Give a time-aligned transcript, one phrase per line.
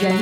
[0.00, 0.16] 人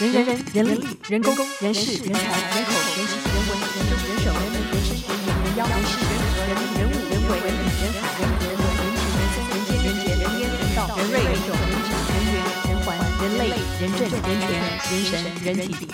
[0.00, 12.34] 人人人人力人工人事人才人口人情人文人政人手人民人事人言人妖人事人和人人物人为人理人海人人文人情人生人间人杰人烟人道人瑞人种人质人缘
[12.66, 12.86] 人环
[13.22, 13.40] 人类
[13.80, 14.50] 人政人权
[14.90, 15.14] 人神
[15.44, 15.86] 人体。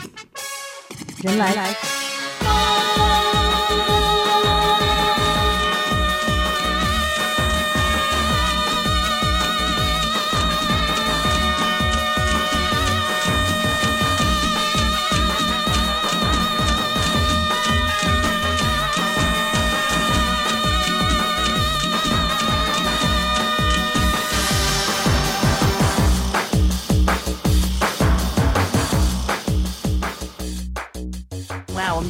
[1.23, 1.45] 人来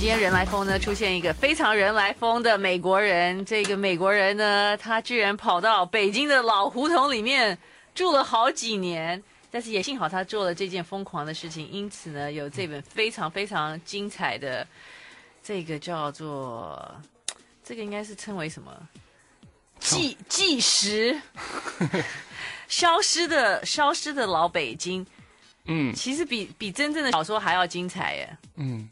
[0.09, 3.45] 今天人来疯呢，出现一个非常人来疯的美国人。
[3.45, 7.59] 这个美国人呢，他居然跑到北京的老胡同里面
[7.95, 9.23] 住了好几年。
[9.51, 14.67] 但是也幸好他做了这件疯狂的事情，因此呢，有这本非常非常精彩的
[15.43, 16.91] 这个叫做
[17.63, 18.73] 这个应该是称为什么？
[19.79, 21.21] 计计时，
[22.67, 25.07] 消失的消失的老北京。
[25.67, 28.39] 嗯其实比比真正的小说还要精彩耶。
[28.57, 28.89] 嗯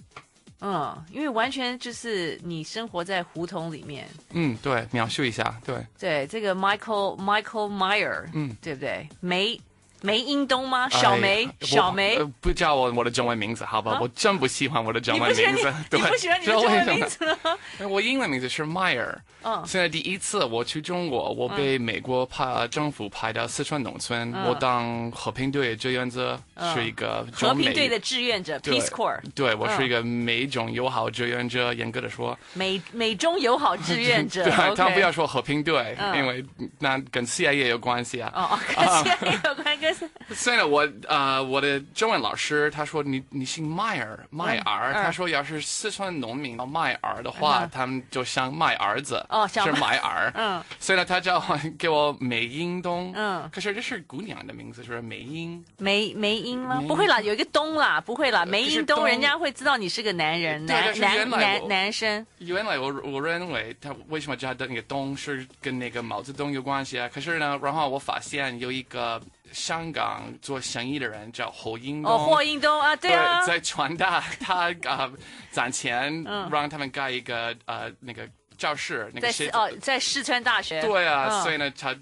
[0.61, 4.09] 嗯，因为完全就是你生活在胡同里面。
[4.31, 9.09] 嗯，对，描述一下，对，对，这个 Michael Michael Meyer，嗯，对不对？
[9.21, 9.61] 梅
[10.03, 10.89] 梅英东吗？
[10.91, 12.17] 小梅，哎小梅。
[12.17, 13.93] 呃不叫我我的中文名字，好吧？
[13.93, 17.39] 啊我真不喜欢我的中文名字， 对，你不喜欢你的中文名字？
[17.89, 19.15] 我英文名字是 Meyer。
[19.43, 34.43] 嗯现在第一次我去中国，我被美国派政府派到四川农村，嗯我当和平队志愿者，嗯是一个和平队的志愿者 Peace Corps，对，我是一嗯个美中友好志愿者，严格的说，美美中友好志愿者。
[34.43, 36.45] 对，他 OK 不要说和平队，嗯因为
[36.81, 38.33] 那跟 CIA 有关系啊。
[38.35, 55.65] 哦，跟 CIA 有关，跟 所以呢，我呃，我的中文老师他说你你姓麦尔麦尔，嗯他说要是四川农民叫麦儿的话，嗯他们就像麦儿子，哦像是麦尔，嗯， 所以呢，他叫我给我梅英东，嗯可是这是姑娘的名字，就是梅英？
[55.79, 56.83] 梅梅英吗？
[56.87, 58.45] 不会啦，有一个东啦，不会啦。
[58.45, 60.99] 梅英东，人家会知道你是个男人，男
[61.31, 62.27] 男男生。
[62.39, 67.09] 原来我我认为他为什么叫的那个东是跟那个毛泽东有关系啊？
[67.13, 69.21] 可是呢，然后我发现有一个
[69.53, 72.13] 香港做生意的人叫霍英东。
[72.13, 75.11] 哦，霍英东啊，对啊，在传大他 啊
[75.51, 80.81] 攒钱嗯让他们盖一个呃那个教室，那个写在四哦，在四川大学。
[80.83, 81.95] 对啊，嗯所以呢，他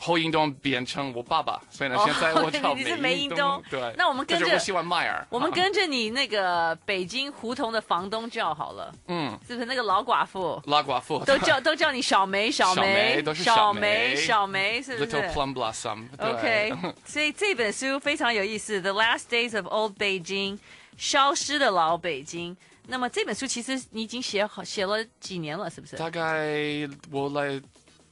[0.00, 3.62] 侯英东变成我爸爸，所以呢，哦现在我叫你是梅英东东。
[3.68, 16.06] 对，那我们跟着我喜欢迈尔，我们啊 跟着你那个北京胡同的房东叫好了，嗯是不是那个老寡妇老寡妇都叫都叫你小梅小 小梅小小梅梅小梅是不 Little 是 Plum blossom。
[16.18, 16.72] OK，
[17.04, 20.54] 所以这本书非常有意思，《The Last Days of Old Beijing》
[20.96, 22.56] 消失的老北京。
[22.90, 25.96] 那么这本书其实你已经写好写了几年了，是不是？
[25.96, 27.60] 大概我来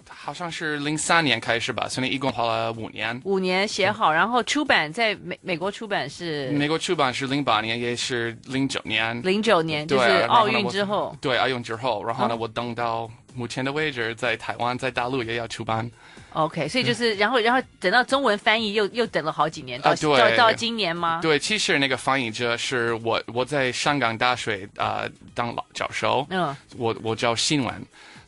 [0.09, 3.21] 好像是零三年开始吧，所以一共花了五年。
[3.25, 9.21] 五年写好，然后出版在美美国出版是美国出版是零八年，也是零九年。
[9.23, 11.17] 零九年，就是奥运之后。
[11.21, 15.91] 对，奥运之后，然后呢，嗯我等到目前的位置，在台湾、在大陆也要出版。
[16.33, 21.19] OK，所以就是，然后然后等到中文翻译又又等了好几年，到、啊到到今年吗？
[21.23, 27.75] 对，其实那个翻译者是我，我在香港大学啊、呃、当老教授，嗯，我我教新闻，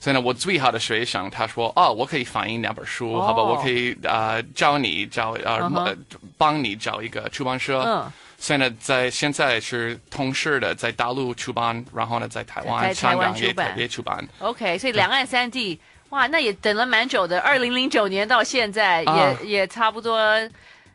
[0.00, 5.96] 所以呢，我最好的学生他说，哦，我可以翻译两本书，哦好吧，我可以啊、呃、教你找呃、嗯哼呃
[6.36, 7.80] 帮你找一个出版社。
[7.82, 14.28] 嗯所以呢，在现在是同时的在大陆出版，然后呢，在台湾、在香港也出版也出版。
[14.38, 15.76] ，OK，所以两岸三地，
[16.10, 20.22] 哇，那也等了蛮久的，二零零九年到现在也、啊也差不多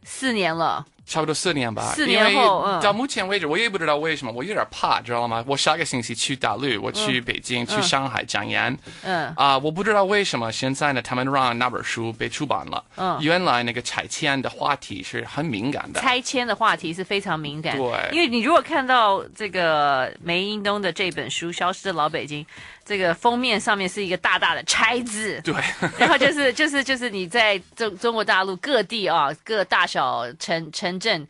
[0.05, 0.85] 四年了。
[1.05, 2.81] 差不多四年吧，四年后因为嗯。
[2.81, 5.43] 到目前为止，我也不知道为什么，我有点怕，知道吗？
[5.45, 9.33] 我下个星期去大陆，我去北京、去上海讲演，嗯。
[9.35, 12.83] 啊、我不知道为什么现在呢，他们让那本书被出版了。
[12.95, 13.17] 嗯。
[13.21, 15.99] 原来那个拆迁的话题是很敏感的。
[15.99, 18.09] 拆迁的话题是非常敏感，对。
[18.11, 22.43] 因为你如果看到这个梅英东的这本书《消失的老北京》，
[22.85, 25.53] 这个封面上面是一个大大的“拆”字，对，
[25.97, 31.25] 然后就是就是就是你在中中国大陆各地啊，各大小城城镇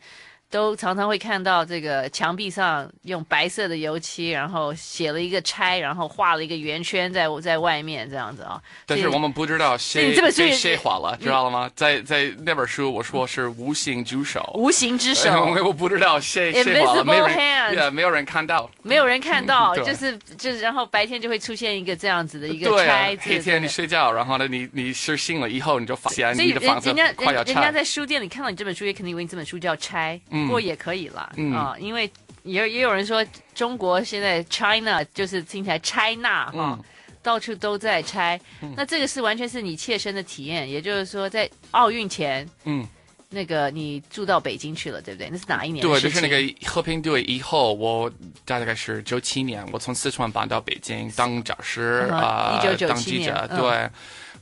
[0.54, 8.62] 都常常会看到这个墙壁上用白色的油漆，然后写了一个拆，然后画了一个圆圈在在外面这样子啊。
[8.86, 11.68] 但是我们不知道谁 谁谁画了，知道了吗？
[11.74, 15.28] 在在那本书我说是无形之手，无形之手，
[15.66, 23.18] 我不知道谁谁画了，没有人，没有人看到，没有人看到，就是就是，然后白天就会出现一个这样子的一个拆。
[23.20, 27.54] 黑天你睡觉，然后呢，你你是醒了以后你就发现你的房子快要拆。
[27.54, 30.20] 人家在书店里看到你这本书，也肯定以为你这本书叫拆。
[30.30, 30.43] 嗯。
[30.44, 32.10] 不过也可以啦，嗯、啊，因为
[32.42, 33.24] 也也有人说
[33.54, 36.84] 中国现在 China 就是听起来 China 哈、嗯，
[37.22, 38.40] 到处都在拆。
[38.62, 42.86] 嗯、那这个是完全是你切身的体验，也就是说在奥运前，嗯，
[43.30, 45.28] 那个你住到北京去了，对不对？
[45.30, 45.80] 那是哪一年？
[45.80, 48.10] 对，就是那个和平队以后，我
[48.44, 53.90] 大概是九七年，我从四川搬到北京当讲师啊，一九九七年，对，嗯、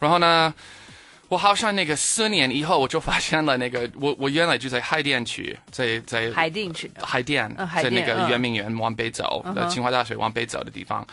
[0.01, 0.53] 然后呢？
[1.33, 7.51] 我好像那个四年以后，我就发现了那个 我我原来就在海淀区，在在海淀区，海淀，
[7.83, 11.07] 在那个圆明园往北走，呃，清华大学往北走的地方，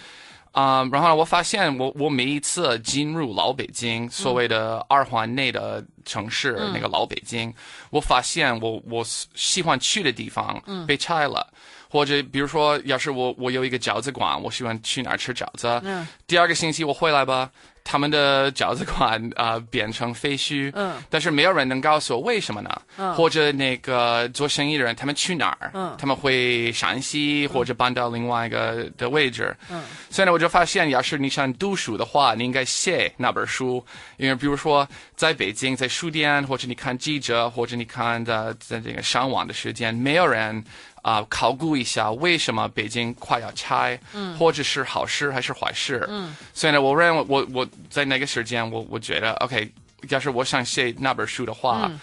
[0.51, 7.54] 啊，然后我发现我我每一次进入老北京，所谓的二环内的城市，那个老北京，
[7.89, 9.01] 我发现我我
[9.33, 11.48] 喜欢去的地方被拆了，
[11.89, 17.50] 或者比如说，要是我我有一个饺子馆，我喜欢去哪儿吃饺子，嗯第二个星期我回来吧。
[17.81, 22.69] 他们的饺子馆啊、呃、变成废墟，嗯，但是没有人能告诉我为什么呢？
[22.97, 25.71] 嗯，或者那个做生意的人他们去哪儿？
[25.74, 29.81] 嗯，他们会陕西或者搬到另外一个的位置，嗯，
[30.12, 33.83] 所以呢，我就发现，要是你想读书的话，你应该写那本书，
[34.18, 40.63] 因为比如说在北京，在书店或者你看记者或者你看的在这个上网的时间，没有人。
[41.01, 49.72] 啊、呃，考古一下为什么北京快要拆，嗯，或者是好事还是坏事，嗯，所以呢，我认为我我在那个时间，我我觉得，OK，
[50.10, 52.00] 要是我想写那本书的话，嗯、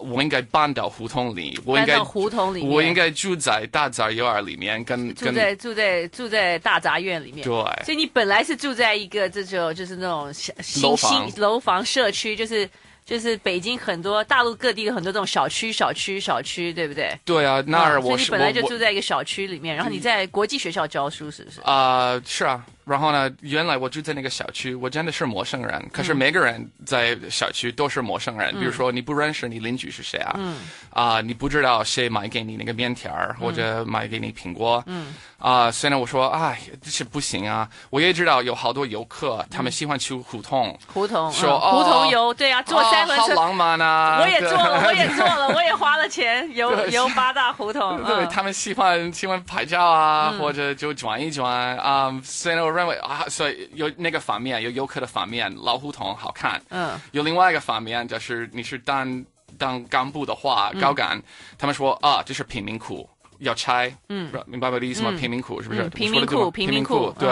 [0.00, 7.52] 我应该搬到胡同里，我应该胡同里，我应该住在大杂院里面，跟住在住在住在大杂院里面，对，
[7.84, 11.30] 所以你本来是住在一个这种就是那种新楼房。
[11.36, 12.68] 楼房社区，就是。
[13.08, 17.18] 就是北京很多大陆各地的很多这种小区、小区、小区，对不对？
[17.24, 21.58] 对啊，那儿我、嗯、所以你本来就住在一个小区里面，然后你在国际学校教书，是不是？
[21.62, 22.62] 啊、呃，是啊。
[22.88, 25.88] 然后呢，原来我住在那个小区，我真的是陌生人。
[25.92, 28.52] 可是每个人在小区都是陌生人。
[28.54, 30.34] 嗯、比如说，你不认识你邻居是谁啊？
[30.38, 30.56] 嗯。
[30.90, 34.82] 啊、呃，你不知道谁买给你那个面条儿，或者买给你苹果。
[34.86, 35.14] 嗯。
[35.38, 37.68] 啊、呃，所以呢，我说，哎，这是不行啊！
[37.90, 40.76] 我也知道有好多游客，他们喜欢去胡同。
[40.92, 41.30] 胡同。
[41.30, 43.34] 说、嗯、胡同游，对啊，坐三轮车。
[43.34, 44.18] 哦、好浪漫啊！
[44.22, 48.02] 我也做了，我也做了，我也花了钱游游 八大胡同。
[48.02, 52.12] 对，他们喜欢喜欢拍照啊，或者就转一转啊。
[52.24, 53.68] 所以呢，我认为啊，所以。
[53.74, 56.60] 有那个方面，有游客的方面，老胡同好看。
[56.70, 59.24] 嗯，有另外一个方面，就是你是当
[59.58, 61.22] 当干部的话，高干，嗯、
[61.58, 63.08] 他们说啊，这是贫民窟，
[63.40, 63.94] 要拆。
[64.08, 65.12] 嗯，明白我的意思吗？
[65.18, 65.88] 贫民窟是不是？
[65.90, 67.12] 贫民窟，贫民窟。
[67.18, 67.28] 对。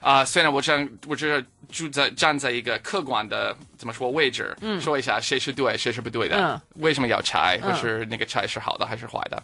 [0.00, 9.42] 啊、嗯，虽然、呃、我这样，我这住在站在一个客观的怎么说位置，嗯，说一下谁是对，谁是不对的，嗯，为什么要拆，或是那个拆是好的还是坏的？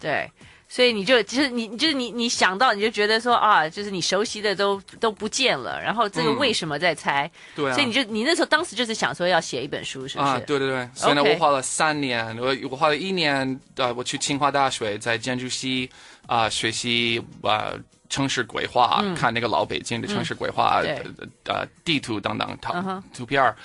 [0.00, 0.30] 对。
[0.68, 7.26] 所以你就其实你就是你你想到你就觉得说啊，就是你熟悉的都都不见了，然后这个为什么在猜？
[7.26, 10.30] 嗯、对、啊，所以你就你那时候当时就是想说要写一本书，是不是？
[10.30, 10.86] 啊，对对对。
[10.94, 15.88] 所以呢我花了三年，我我花了一年，呃，我去清华大学在建筑系
[16.26, 17.80] 啊、呃、学习啊、呃、
[18.10, 23.02] 城市规划，嗯、看那个老北京的城市规划，嗯、呃地图等等图、uh huh.
[23.16, 23.56] 图片儿。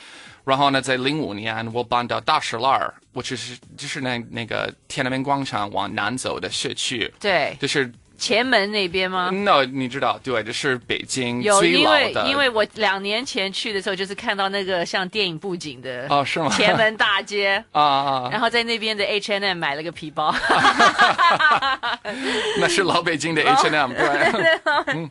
[0.45, 11.67] 然后呢，在零五年我搬到大石栏儿，我就是就是那那个天安门广场往南走的社区，对，就是前门那边吗？No，你知道，对，这是北京最老的。
[11.69, 16.49] 有，因为因为我两年前去的时候，就是看到那个像电影布景的哦，是吗？
[16.49, 20.35] 前门大街 啊啊，然后在那边的 H&M 买了个皮包，
[22.59, 25.09] 那是老北京的 H&M，对。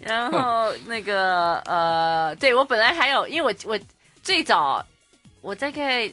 [0.02, 3.78] 然后那个呃，对我本来还有，因为我我。
[4.22, 4.84] 最早，
[5.40, 6.06] 我大概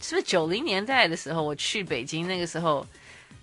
[0.00, 2.86] 是不是九零年代的时候，我去北京那个时候，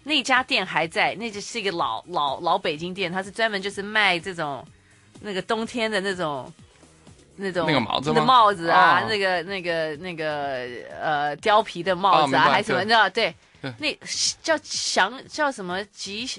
[0.04, 4.66] 那家店还在，那就是一个老老老北京店，它是专门就是卖这种
[5.22, 6.52] 那个冬天的那种
[7.36, 10.68] 那种那个帽子帽子啊，哦、那个那个那个
[11.02, 12.84] 呃貂皮的帽子啊，哦、还是什么？
[12.84, 13.10] 你知道？
[13.10, 13.98] 对，对那
[14.44, 16.30] 叫祥叫什么吉？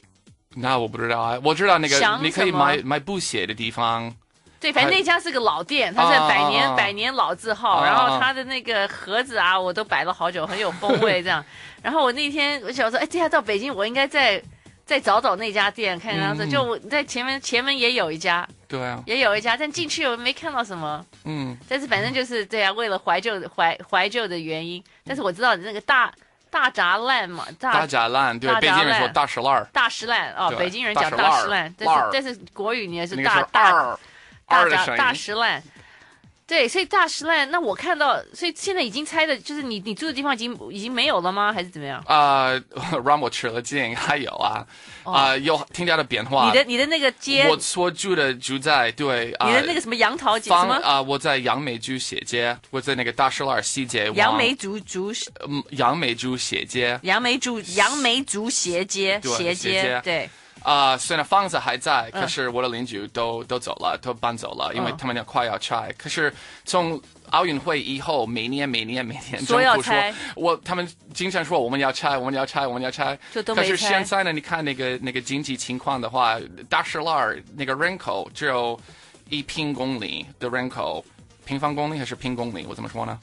[0.54, 4.14] 那我不知道啊，我知道那个你可以买买布鞋的地方。
[4.58, 11.44] 对，反正那家是个老店，它是百年、啊、百年老字号，啊、然后它的那个盒子啊，我都摆了好久，很有风味这样。
[11.82, 14.42] 然后我那天我想说，哎，这下到北京，我应该再
[14.84, 16.44] 再找找那家店，看看样子。
[16.44, 21.04] 嗯、就我在前面前门也有一家，对啊，也有一家，但进去我没看到什么。
[21.24, 26.12] 嗯，但是反正就是对啊，为了怀旧怀怀旧的原因，但是我知道那个大。
[26.48, 33.98] 大栅栏嘛，大栅栏，对，北京人说大石烂儿，大石烂哦，北京人讲大石烂，但是但是国语你也是大大
[34.46, 35.62] 大栅大石烂。
[36.48, 41.52] 对，所以大石烂，那我看到，所以现在已经拆的，就是你你住的地方已经已经没有了吗？
[41.52, 42.00] 还是怎么样？
[42.06, 42.62] 啊、呃，
[43.04, 44.64] 让我吃了惊，还有啊，
[45.02, 46.46] 啊、哦呃，有听到的变化。
[46.46, 51.02] 你的你的那个街，我所住的住在对，你的那个什么杨桃街什么啊、呃？
[51.02, 54.08] 我在杨梅竹斜街，我在那个大石烂西街。
[54.14, 55.10] 杨梅竹竹，
[55.48, 56.96] 嗯，杨梅竹斜街。
[57.02, 60.30] 杨梅竹杨梅竹斜街斜街对。
[60.66, 65.94] 啊、呃，虽然房子还在，可是我的邻居都、嗯、都走了，都搬走了，因为他们要快要拆。
[65.96, 66.32] 可是
[66.64, 69.94] 从奥运会以后，每年每年每年政府说，
[70.34, 73.16] 我他们经常说我们要拆，我们要拆，我们要拆。
[73.32, 76.36] 可是现在呢，你看那个那个经济情况的话，
[76.68, 78.76] 大石栏那个人口只有
[79.28, 81.04] 一平公里的人口，
[81.44, 82.66] 平方公里还是平公里？
[82.68, 83.16] 我怎么说呢？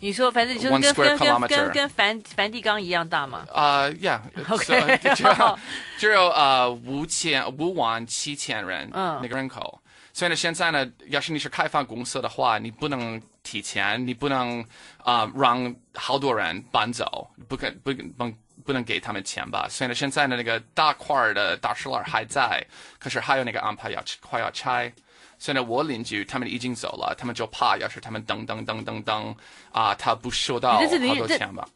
[0.00, 3.46] 你说，反正就是跟跟跟跟跟梵梵蒂冈一样大嘛？
[3.52, 5.58] 啊，Yeah，OK， 只 有
[5.98, 9.80] 只有呃五千五万七千人，嗯，那个人口。
[10.12, 14.60] 所以呢，现在呢，要是你是开放公司的话，你不能提前，你不能
[15.04, 18.32] 啊、呃、让好多人搬走，不可不不
[18.64, 19.68] 不能给他们钱吧？
[19.70, 22.64] 所以呢，现在呢，那个大块的大石栏还在，
[22.98, 24.92] 可是还有那个安排要快要拆。
[25.40, 29.34] 现在我邻居他们已经走了，他们就怕，要是他们等等等等等
[29.72, 31.66] 啊，他不收到好多钱吧？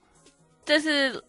[0.64, 1.20] 这是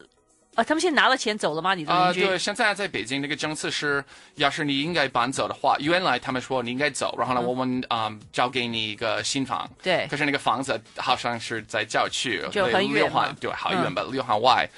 [0.53, 1.73] 啊，他们现在拿了钱走了吗？
[1.73, 2.23] 你的邻居？
[2.23, 4.03] 啊，对，现在在北京那个政策是，
[4.35, 9.69] 要是你应该搬走的话，原来他们说你应该走，然后呢，嗯、我们啊交给你一个新房。
[9.81, 10.05] 对。
[10.09, 13.33] 可是那个房子好像是在郊区，就很远嘛。
[13.39, 14.69] 对，好远吧，六环外。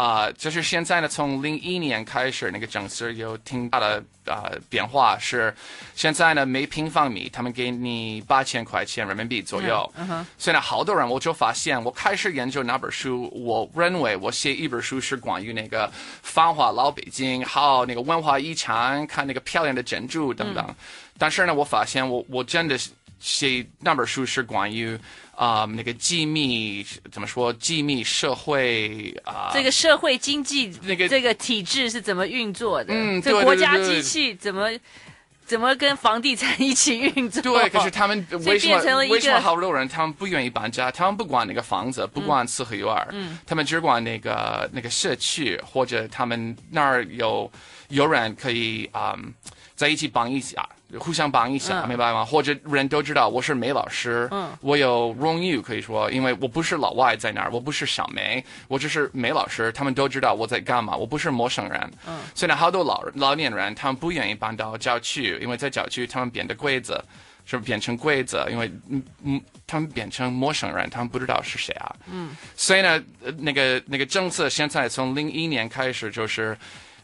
[0.00, 5.54] 啊、呃，就是现在呢，从零一年开始，那个政策有挺大的啊、呃、变化，是
[5.94, 9.92] 现在呢，每平方米他们给你八千块钱人民币左右。
[9.98, 10.26] 嗯哼。
[10.38, 15.92] 所以呢，好多人我就发现，我开始研究那本书，我认为我写一本书是关于那个
[16.22, 20.64] 繁华老北京，还有那个文化遗产，看那个漂亮的建筑等等。
[20.66, 20.74] 嗯、
[21.18, 22.78] 但是呢，我发现我我真的
[23.18, 24.98] 写那本书是关于。
[25.40, 27.50] 啊、呃，那个机密怎么说？
[27.54, 32.92] 机密社会啊，呃、这个社会经济那个这个体制是怎么运作的？
[32.92, 34.68] 嗯，这国家机器怎么
[35.46, 37.40] 怎么跟房地产一起运作？
[37.58, 40.90] 对，可是他们为什么为什么好多人他们不愿意搬家？
[40.90, 47.50] 他们不管那个房子，不管四合院，嗯，他们只管那个那个社区，或者他们那儿有
[47.88, 49.32] 有人可以啊、嗯，
[49.74, 50.68] 在一起帮一下。
[50.98, 52.24] 互相帮一下，明白吗？
[52.24, 61.92] 或者人都知道我是梅老师，嗯，我有荣誉可以说，因为我不是老外在那儿，我不是小梅，我只是梅老师，他们都知道我在干嘛，我不是陌生人。
[62.06, 67.02] 嗯，所以呢，好多老老年人他们不愿意搬到郊区，因为在郊区他们变得规则，
[67.44, 68.48] 是变成规则？
[68.50, 71.94] 因为嗯嗯，他们变成陌生人，他们不知道是谁啊。
[72.10, 73.02] 嗯，所以呢，
[73.38, 76.56] 那个那个政策现在从零一年开始就是。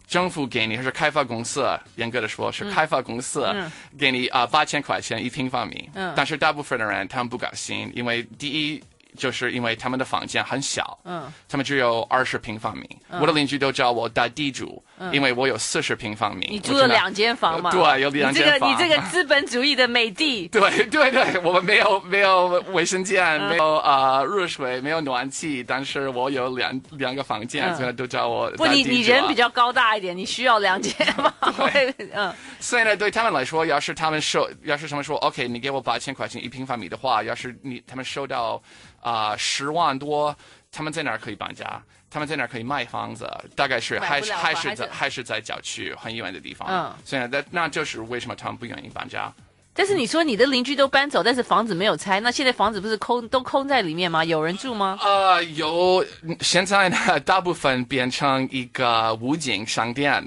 [0.06, 3.52] 政府给你还是开发公司，严格的说是开发公司，
[3.98, 8.82] 给你啊八千块钱一平方米，嗯、但是大部分的人他们不高兴，因为第一。
[9.16, 12.86] 就是因为他们的房间很小，嗯，他们只有二十平方米。
[13.08, 16.46] 嗯、我的邻居都叫我大地主，嗯、因为我有四十平方米。
[16.50, 17.70] 你住了两间房嘛？
[17.70, 18.70] 对，有两间房。
[18.70, 20.48] 你这个你这个资本主义的美帝。
[20.52, 28.50] 对对对，我们没有没有卫生间，嗯、没有啊、呃、热水，没有暖气，但是我有两两个房间，所以都叫我。
[28.52, 31.32] 不，你你人比较高大一点，你需要两间房？
[31.56, 32.32] 对， 嗯。
[32.58, 38.62] 所以呢，对他们来说，要是他们收，要是他们说，OK，你给我八千块钱一平方米的话，要是你他们收到。
[39.02, 40.36] 啊、呃，十万多，
[40.70, 41.82] 他们在哪儿可以搬家？
[42.08, 43.28] 他们在哪儿可以卖房子？
[43.54, 46.68] 大概是还是还是在还是在郊区很远的地方。
[46.70, 49.32] 嗯，所以那那就是为什么他们不愿意搬家。
[49.74, 54.24] 但是你说你的邻居都搬走，但是房子没有拆，那现在房子不是空都空在里面吗？
[54.24, 54.98] 有人住吗？
[55.02, 56.02] 呃，有，
[56.40, 60.24] 现在呢，大部分变成一个武警商店。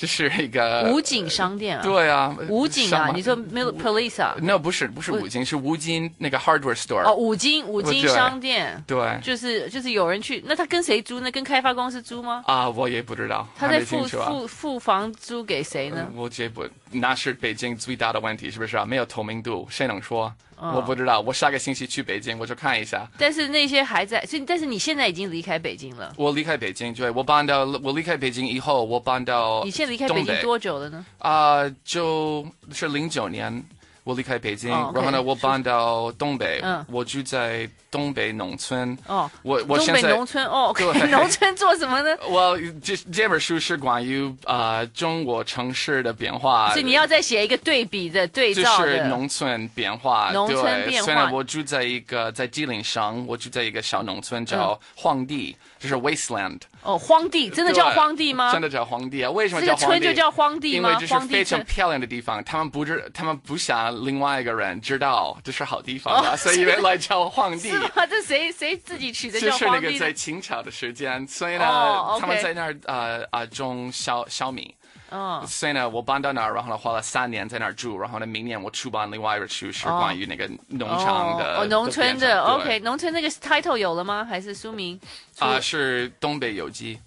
[0.00, 1.82] 这是一个武警商店啊？
[1.82, 3.10] 对啊，武警啊？
[3.14, 7.02] 你说 police 啊？No，不是，不是武警，是五金那个 hardware store。
[7.04, 8.82] 哦，五金五金商店。
[8.86, 11.20] 对，就是就是有人去，那他跟谁租？
[11.20, 12.42] 呢跟开发公司租吗？
[12.46, 13.46] 啊，我也不知道。
[13.54, 16.10] 他在付付付房租给谁呢？
[16.14, 18.86] 我这不，那是北京最大的问题，是不是啊？
[18.86, 20.32] 没有透明度，谁能说？
[20.60, 23.08] 我不知道，我下个星期去北京，我就看一下。
[23.16, 26.12] 但是那些还在，所以但是你现在已经离开北京了。
[26.16, 29.64] 我离开北京，对，我搬到我离开北京以后，我搬到。
[29.64, 31.06] 你现在离开北京多久了呢？
[31.18, 33.64] 啊、呃，就是零九年。
[34.04, 34.96] 我离开北京，oh.
[34.96, 38.96] 然后呢，我搬到东北，嗯，我住在东北农村。
[39.06, 42.16] 哦，我我现在农村哦，对，农村做什么呢？
[42.28, 46.70] 我这这本书是关于啊、呃、中国城市的变化。
[46.72, 48.86] 所以你要再写一个对比的对照的。
[48.86, 51.04] 就是农村变化，农村变化。
[51.04, 56.60] 虽然我住在一个在吉林省，我住在一个小农村叫荒地，嗯、就是 wasteland。
[56.82, 58.52] 哦，荒地真的叫荒地吗？
[58.52, 59.30] 真的叫荒地啊？
[59.30, 59.80] 为什么叫荒地？
[59.80, 60.88] 这个村就叫荒地吗？
[60.90, 67.70] 因为这是非常漂亮的地方，他们不知，他们不想另外一个人知道 这是好地方啊，哦、所以原来叫荒地。
[67.70, 68.06] 是吗？
[68.08, 69.64] 这谁谁自己取的叫荒地？
[69.64, 74.74] 就是那个在清朝的时间，所以呢，哦 okay、他们在那儿呃啊种小小米。
[75.10, 84.24] 嗯，所以呢，我搬到那儿，然后呢，花了三年在那儿住，然后呢，明年我出版另外一本书，是关于那个农场的哦，农村的，OK，农村那个 title 有了吗？
[84.24, 84.98] 还是书名？
[85.38, 86.98] 啊，是东北有机，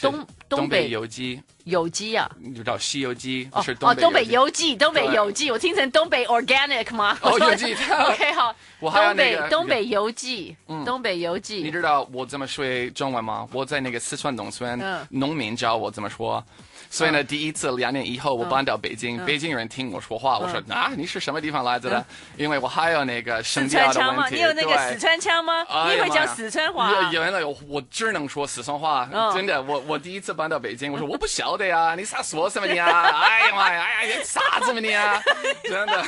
[0.00, 7.16] 东东北有机，有机啊，你知道《西游记》是哦，东北有机，东北有机，我听成东北 organic 吗？
[7.22, 13.48] 哦，有机， OK，好， 我还有东北东北有机，东北有机，你知道我怎么说中文吗？
[13.52, 14.78] 我在那个四川农村，
[15.10, 16.44] 农民教我怎么说。
[16.90, 22.04] 所以呢，第一次两年以后，我搬到北京，北京人听我说话，我说啊，你是什么地方来的？
[22.36, 24.36] 因为我还有那个声调的问题。
[24.36, 25.64] 你有那个四川腔吗？
[25.92, 27.10] 你会讲四川话？
[27.12, 29.60] 原来我只能说四川话，真的。
[29.62, 32.88] 我我第一次搬到北京， 我说我不晓得呀，你啥说什么你啊？
[33.20, 35.22] 哎呀妈呀，哎呀，你啥子嘛你啊？
[35.64, 36.04] 真的。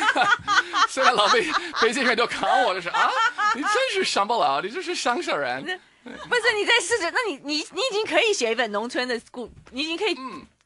[0.88, 1.44] 现在老北
[1.82, 3.10] 北京人都看我，就是啊，
[3.54, 5.62] 你真是乡巴佬，你就是乡下人。
[6.02, 7.10] 不是你在试着？
[7.10, 10.16] 那你你你已经可以写一本农村的故，你已经可以。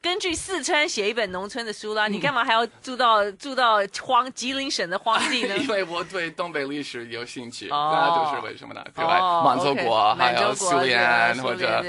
[0.01, 5.57] 根据四川写一本农村的书啦，你干嘛还要住到住到荒吉林省的荒地呢？
[5.57, 8.85] 因为我对东北历史有兴趣，那就是为什么呢？
[8.95, 9.41] 对吧？
[9.43, 11.83] 满洲国，还有苏联或者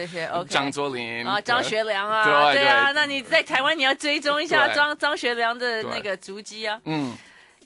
[0.49, 6.81] 张作霖啊，张学良啊，对啊，那你在台湾你要追踪一下张张学良的那个足迹啊。
[6.87, 7.15] 嗯，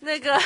[0.01, 0.37] 那个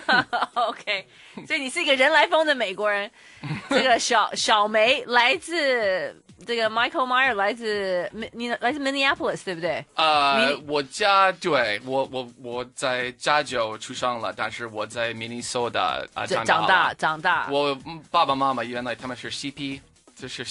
[0.54, 1.06] OK，
[1.46, 3.10] 所以你是一个人来疯的美国人。
[3.68, 6.16] 这个小小梅来自。
[6.46, 9.84] 这个 Michael Meyer 来自你来自 Minneapolis 对不对？
[9.94, 17.48] 呃，uh, 我家对我我我在加州出生了，但是我在 Minnesota 啊长大长大长大。
[17.50, 17.76] 我
[18.10, 19.80] 爸爸妈妈原来他们是 CP，
[20.16, 20.44] 就是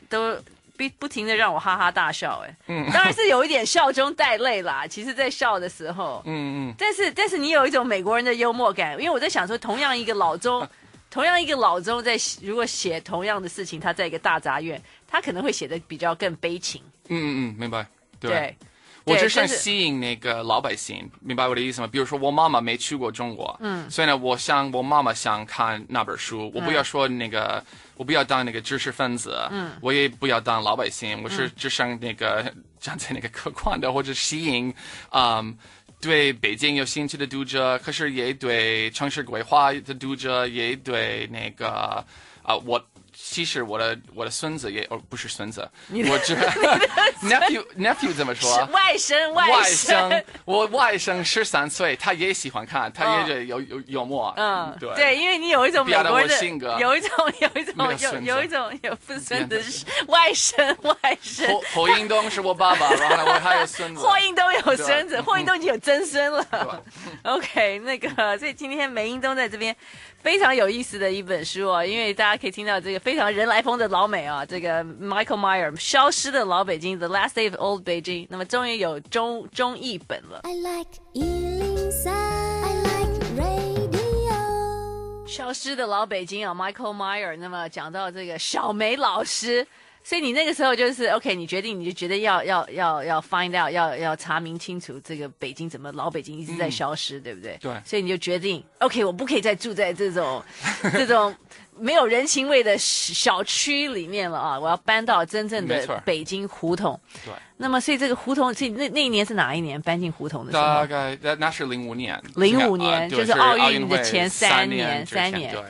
[0.08, 0.36] 都。
[0.78, 4.86] 不不停的让我哈哈大笑，哎，嗯，当然是有一点笑中带泪啦。
[4.86, 10.66] 其实，在笑的时候，嗯嗯，但是但是你有一种美国人的幽默感，因为我在想说，同样一个老中，
[11.10, 16.80] 同样一个老中在如果写同样的事情，他在一个大杂院，他可能会写的比较更悲情。
[17.08, 17.84] 嗯嗯嗯，明白。
[18.20, 18.56] 对，对
[19.04, 21.88] 我只想吸引那个老百姓，明白我的意思吗？
[21.90, 27.64] 比如说，我妈妈没去过中国，嗯，所以呢，我想我妈妈想看那本书，我不要说那个。
[27.98, 34.72] 嗯我不要当那个知识分子，嗯，我也不要当老百姓，我是只想那个 站在那个客观的或者吸引，
[35.10, 35.58] 嗯，
[36.00, 42.04] 对北京有兴趣的读者，可是也对城市规划的读者，也对那个啊、
[42.44, 42.80] 呃、我。
[43.20, 46.36] 其实我的我的孙子也哦不是孙子，我知
[47.20, 48.64] nephew nephew 怎么说？
[48.66, 54.32] 外甥外甥，我外甥十三岁，他也喜欢看，他也有有幽默。
[54.36, 61.46] 嗯，对对，因为你有一种美国的性格，有一种有一种有有一种有不孙子外甥外甥。
[61.48, 64.00] 霍霍英东是我爸爸，然后我还有孙子。
[64.00, 66.82] 霍英东有孙子，霍英东已经有曾孙了。
[67.24, 69.76] OK，那个所以今天梅英东在这边。
[70.20, 80.40] 非常有意思的一本书哦，因为大家可以听到这个非常人来疯的老美啊，这个 Michael Meyer 消失的老北京 The Last Day of Old Beijing，那么终于有中中译本了。
[80.42, 85.26] I like 103, I like radio。
[85.26, 89.66] 消失的老北京啊，Michael Meyer，那么讲到这个小梅老师。
[90.02, 97.58] 所以你那个时候就是 OK，你决定你就觉得要要要要 find out，要要查明清楚这个北京怎么老北京一直在消失，嗯、对不对？
[97.60, 97.72] 对。
[97.84, 100.42] 所以你就决定 OK，我不可以再住在这种
[100.92, 101.34] 这种
[101.76, 104.58] 没有人情味的小区里面了啊！
[104.58, 106.98] 我要搬到真正的北京胡同。
[107.24, 107.32] 对。
[107.60, 110.62] 那么，所以这个胡同，所以那那一年是哪一年搬进胡同的时候？
[110.62, 112.20] 大概那那是零五年。
[112.36, 115.52] 零五年、呃、就是奥运的前三年，三年。
[115.52, 115.62] 对。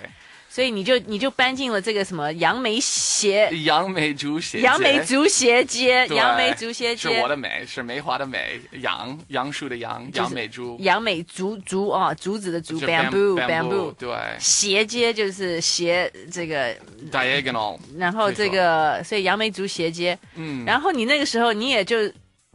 [0.59, 7.15] 所以你就你就搬进了这个什么杨梅斜杨梅竹斜杨梅竹斜街杨梅竹斜街。
[7.15, 10.77] 是我的梅是梅花的梅杨杨树的杨杨梅竹。
[10.81, 14.11] 杨梅竹竹啊竹子的竹 bamboo bamboo 对。
[14.41, 16.75] 斜街就是斜这个
[17.13, 20.19] diagonal 然后这个所以杨梅竹斜街。
[20.35, 20.65] 嗯。
[20.65, 21.99] 然后你那个时候你也就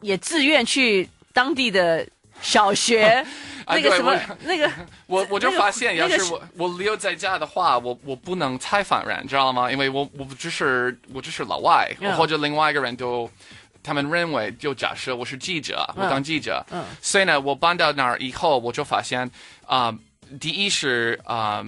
[0.02, 2.06] 也自愿去当地的
[2.42, 3.26] 小学。
[3.68, 4.70] 那个什么那个，
[5.08, 9.72] 我我就发现，要是我我留在家的话，我我不能采访人，知道吗？
[9.72, 13.30] 因为我我只是我只是老外，或者另外一个人都，
[13.82, 19.30] 他们认为就假设我是记者，我当记者，嗯，所以呢，我搬到那儿以后，我就发现
[19.66, 19.94] 啊，
[20.40, 21.64] 第一是啊。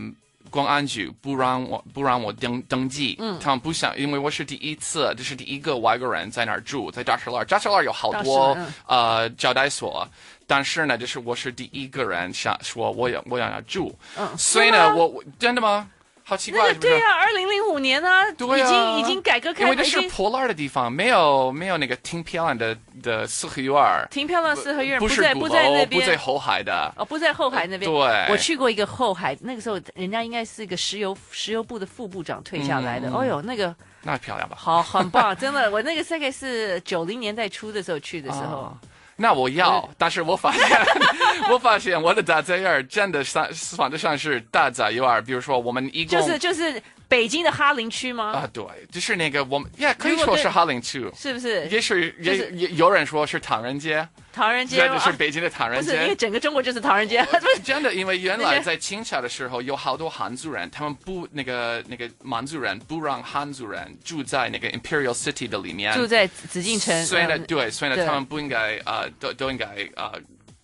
[0.52, 10.08] 公安局不让我不让我登登记，嗯，他们不想，因为我是第一次，这是第一个外国人在那儿住，在大石栏，大石栏有好多、嗯、呃招待所，
[10.48, 15.90] 但是呢，就是我是第一个人想说我要我想要住，嗯，所以呢，我我真的吗？
[16.28, 23.76] 好奇怪，那个对呀，二零零五年呢，已经已经改革开放，因为这是破烂的地方，没有没有那个挺漂亮的的四合院，
[24.10, 27.92] 挺漂亮四合院，不是不在那边，不在后海的，哦，不在后海那边。
[27.92, 34.56] 对，我去过一个后海，那个时候人家应该是一个石油石油部的副部长退下来的，哦哟，那个那漂亮吧？
[34.60, 38.76] 好，很棒， 真的，我那个大概是九零年代初的时候去的时候。
[39.18, 40.80] 那我要，但是我发现，
[41.50, 45.24] 我发现我的大杂院真的算算得上是大杂院。
[45.24, 48.32] 比如说，我们一共就是就是北京的哈林区吗？
[48.32, 51.68] 啊，对，就是那个我们也可以说是哈林区，是不是？
[51.68, 54.08] 也是也也有人说是唐人街。
[54.34, 55.92] 唐人街，就是北京的唐人街。
[55.92, 57.26] 不是，因为整个中国就是唐人街。
[57.64, 67.06] 真的，因为原来在清朝的时候，有好多汉族人，他们不那个那个满族人不让汉族人住在那个 Imperial City 的里面，住在紫禁城。
[67.06, 69.66] 所以呢，对，所以呢，他们不应该啊，都都应该
[69.96, 70.12] 啊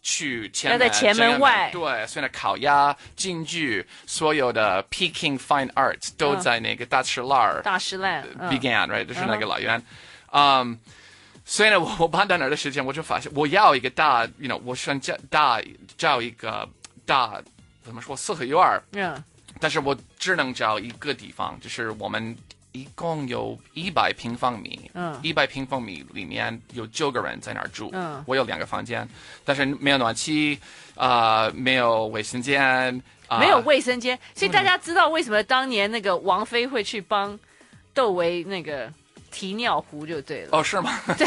[0.01, 1.69] 去前门，要在前门外。
[1.71, 7.61] 对，所以呢，烤鸭、京剧，所有的 Peking Fine Arts 都在那个大石栏。
[7.63, 9.81] 大石栏 began，right，就是那个老院，
[10.31, 10.79] 嗯。
[11.43, 15.59] 所以呢，我我搬到那儿的时间，我就发现我要一个大，you know，我想叫大
[15.97, 16.69] 找一个
[17.03, 17.41] 大，
[17.83, 19.21] 怎么说四合院儿，Yeah.
[19.59, 22.37] 但是我只能找一个地方，就是我们
[22.71, 29.07] 一共有一百平方米，嗯，一百平方米里面有九个人在那儿住，嗯，我有两个房间，
[29.43, 30.60] 但是没有暖气，
[30.95, 37.39] 啊、呃，没有卫生间，呃、没有卫生间，所以大家知道为什么当年那个王菲会去帮
[37.93, 38.91] 窦唯那个。
[39.34, 40.49] 提尿壶就对了。
[40.51, 40.99] 哦，是吗？
[41.17, 41.25] 对，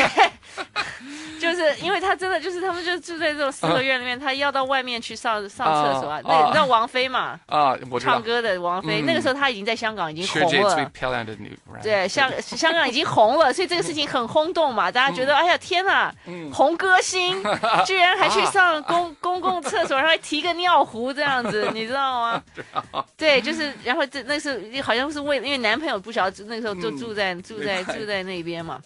[1.40, 6.21] 就是因为他真的就是他们就住在这种四合院里面，他要到外面去上上厕所啊。
[6.25, 7.38] 那你知道王菲嘛？
[7.47, 10.75] 啊，唱歌的王菲，那个时候她已经在香港已经红了。
[10.75, 11.57] 最漂亮的女。
[11.83, 14.90] 对，香 香港已经红了，所以这个事情很轰动嘛。
[14.90, 16.12] 大家觉得，哎呀，天呐，
[16.53, 17.43] 红歌星
[17.87, 22.43] 居然还去上 公公共厕所，然后还提个尿壶这样子，你知道吗？
[23.17, 27.83] 对，就是然后这那时候好像是为因为男朋友不晓得，那时候就住在住在。
[27.85, 28.81] 住在那边嘛。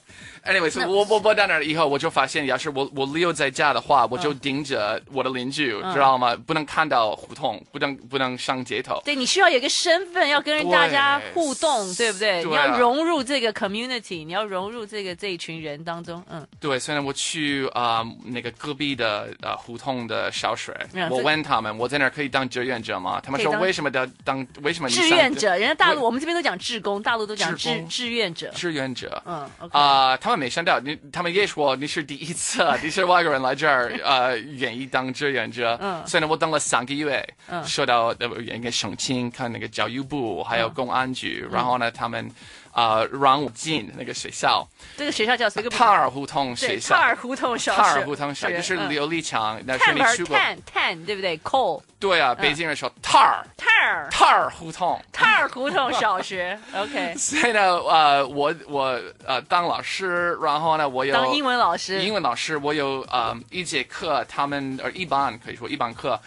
[0.45, 6.37] Anyway，那我我我到那儿以后，我就发现，要是我我留在家的话，我就盯着我的邻居，嗯、知道吗？
[6.47, 9.01] 不能看到胡同，不能不能上街头。
[9.05, 12.43] 对，你需要有一个身份，要跟大家互动，对，对不对？
[12.45, 16.23] 对啊、你要融入这个 community，你要融入这个这一群人当中。
[16.31, 16.79] 嗯，对。
[16.79, 23.21] 所以呢，我去啊、呃、那个隔壁的呃胡同的小水，嗯、我问他们，我在那儿可以当志愿者吗？
[23.21, 24.47] 他们说为什么要当？
[24.63, 25.57] 为什么你志愿者？
[25.57, 28.51] 人家大陆我们这边都讲志工，大陆都讲志志愿者。
[28.55, 29.23] 志愿者。
[29.27, 29.51] 嗯啊。
[29.61, 29.69] Okay.
[29.73, 35.79] 呃他们没想到你，他们也说你是第一次， 你是外国人来这儿，呃，愿意当志愿者。
[35.81, 42.31] 嗯，所以呢，我等了三个月，嗯，收到那个省亲，看那个教育部还有公安局，然后呢，他们
[42.79, 44.65] 啊让我进那个学校。
[44.97, 45.69] 这个学校叫什么？
[45.71, 46.95] 塔尔胡同学校。
[46.95, 47.83] 塔尔胡同小学。
[47.83, 50.37] 塔尔胡同小学就是刘立强，那是你去过。
[50.37, 51.83] 碳碳对不对？coal。
[51.99, 53.45] 对啊，北京人说塔尔。
[53.57, 54.09] 塔尔。
[54.11, 55.01] 塔尔胡同。
[55.13, 56.57] 塔尔胡同小学。
[56.73, 57.15] OK。
[57.17, 62.01] 所以呢，呃，我我呃当老师，然后呢，我有当英文老师。
[62.03, 66.21] 英文老师，我有呃一节课，他们呃一班可以说一班课，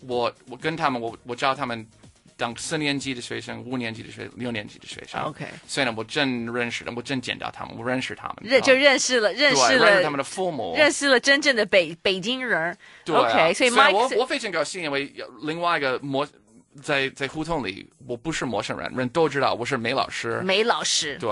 [0.00, 1.86] 我我跟他们，我我教他们。
[2.42, 5.46] 当四年级的学生，五年级的学生，六年级的学生，OK。
[5.64, 12.76] 所以呢，我真认识了，我真见到他们，我认识他们，认就认识了，认识了，认识他们的父母，认识了真正的北北京人。
[13.04, 13.54] 对，OK。
[13.54, 16.26] 所以 Mike，我我非常高兴，因为另外一个模
[16.82, 20.40] 在在胡同里，我不是陌生人，人都知道我是梅老师。
[20.40, 21.30] 梅老师，对。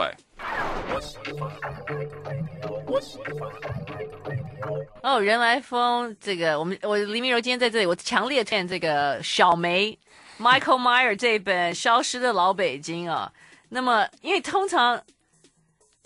[5.02, 9.98] 哦，人来疯，这个我们我黎明柔今天在这里，我强烈推荐这个小梅。
[10.40, 13.30] Michael Meyer 这本《消失的老北京》啊，
[13.68, 14.98] 那么因为通常，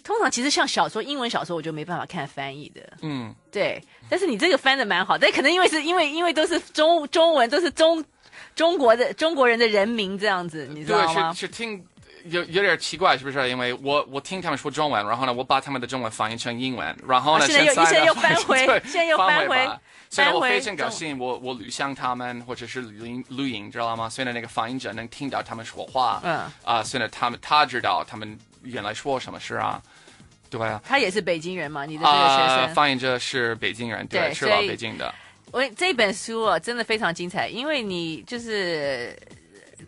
[0.03, 3.81] 通常其实像小说，英文小说我就没办法看翻译的，嗯，对。
[4.11, 8.05] 但是你这个翻的蛮好，但可能因为是因为因为都是中中文，都是中
[8.57, 11.33] 中国的中国人的人名这样子，你知道吗？
[11.33, 11.87] 对，是是听
[12.25, 13.49] 有有点奇怪，是不是？
[13.49, 19.69] 因为我我听他们说中文，然后呢，我把他们的中文翻译成英文，然后呢，现在又现在又 翻回，现在又翻回。
[20.11, 24.09] 所以我非常高兴，我我录像他们，或者是录音录音，知道吗？
[24.09, 29.83] 所以呢，那个翻译者能听到他们说话，嗯，啊，所以呢，他们他知道他们原来说什么事啊，
[30.49, 30.81] 对啊。
[30.85, 31.85] 他也是北京人嘛？
[31.85, 32.75] 你的这个学生。
[32.75, 35.13] 翻译者是北京人，对，是老北京的。
[35.51, 39.19] 我这本书啊，真的非常精彩，因为你就是，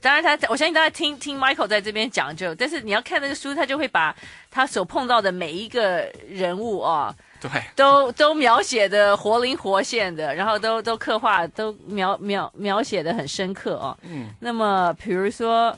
[0.01, 4.15] 当然他，我相信大家听听 Michael 在这边讲就，但是你要看那个书，他就会把
[4.51, 13.97] 他所碰到的每一个人物啊，对，都都描写的活灵活现的，然后都都刻画，都描描描写的很深刻啊。
[14.03, 15.77] 嗯，那么比如说。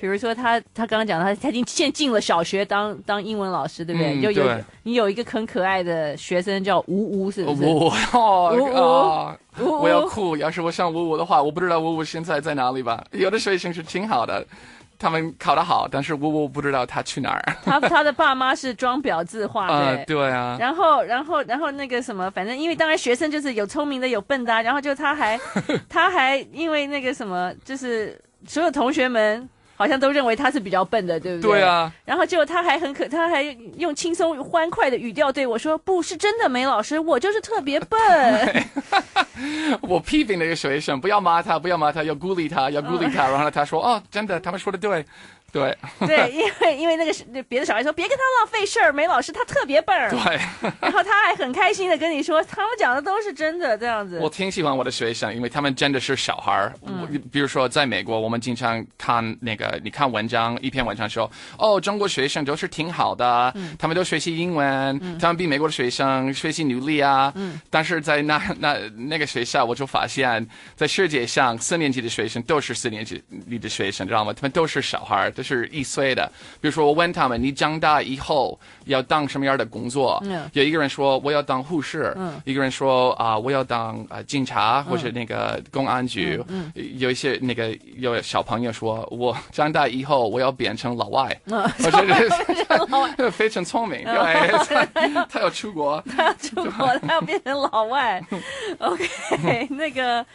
[0.00, 4.20] 比如说他，他刚刚讲他他已经现进了小学当当英文老师，对不对？
[4.20, 7.64] 有、嗯、有你有一个很可爱的学生叫吴吴，是不是？
[7.64, 10.36] 吴哦，吴吴，我要哭。
[10.36, 13.04] 要是我上吴吴的话，我不知道吴吴现在在哪里吧？
[13.12, 14.46] 有的学生是挺好的，
[14.98, 17.42] 他们考得好，但是吴吴不知道他去哪儿。
[17.64, 20.56] 他他的爸妈是装裱字画的、 呃，对啊。
[20.60, 25.38] 然后然后然后那个什么，反正因为当然学生就是有聪明的有笨的、啊，然后就他还
[25.88, 29.48] 他还因为那个什么，就是所有同学们。
[29.78, 31.52] 好像都认为他是比较笨的，对不对？
[31.52, 31.90] 对啊。
[32.04, 33.42] 然后结果他还很可，他还
[33.76, 38.66] 用轻松欢快的语调对我说：“不是真的，梅老师，我就是特别笨。
[39.82, 43.28] ”我批评那个学生，不要骂他，不要骂他，要鼓励他，要鼓励他。
[43.28, 45.04] 然后他说：“哦，真的，他们说的对。”
[45.50, 45.74] 对
[46.06, 49.96] 对，因为因为那个是别的小孩说，别跟他浪费事儿，梅老师他特别笨。
[50.10, 50.38] 对，
[50.80, 54.18] 然后他还很开心的跟你说，他们讲的都是真的，这样子。
[54.20, 56.70] 我挺喜欢我的学生，因为他们真的是小孩。
[56.86, 64.68] 嗯，比如说在美国，我们经常看那个，你看文章，一篇文章说，哦，中国学生都是挺好的，嗯，他们都学习英文，
[65.02, 67.32] 嗯，他们比美国的学生学习努力啊。
[67.36, 74.32] 嗯，但是在那那那个学校，我就发现，在世界上四年级的学生都是四年级里的学生，知道吗？
[74.34, 75.32] 他们都是小孩。
[75.38, 76.26] 都是一岁的，
[76.60, 80.20] 比如说我问他们，你长大以后要当什么样的工作？
[80.24, 86.42] 嗯，有一个人说我要当护士，嗯，一个人说啊、呃、我要当啊、呃、警察或者那个公安局，
[86.96, 92.04] 有一些那个有小朋友说我长大以后我要变成老外，嗯， 我觉
[93.16, 94.82] 得 非常聪明，对，
[95.30, 98.20] 他要出国，他要出国，他要变成老外
[98.78, 100.26] ，OK，那个，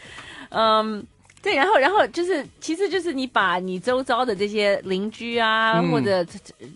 [0.51, 1.05] 嗯。
[1.43, 6.25] 对，然后，然后就是，其实就是你把你周遭的这些邻居啊，嗯、或者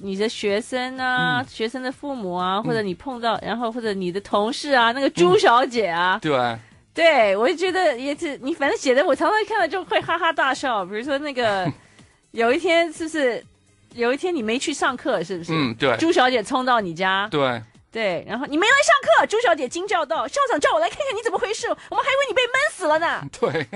[0.01, 6.60] 你的学生啊、嗯，学生的父母啊，或者你碰到，然后或者你的同事啊，那个朱小姐啊，嗯、
[6.93, 10.84] 对，对我就觉得也是，你反正写的，我常常看到就会哈哈大笑。
[10.86, 11.65] 比如说那个
[12.32, 13.41] 有一天是不是
[13.95, 15.53] 有一天你没去上课，是不是？
[15.53, 15.95] 嗯，对。
[15.95, 17.62] 朱小姐冲到你家，对。
[17.91, 23.67] 对，然后你没来上课，朱小姐惊叫道：“校长叫我来看看你怎么回事，我们还以为你被闷死了呢。”对，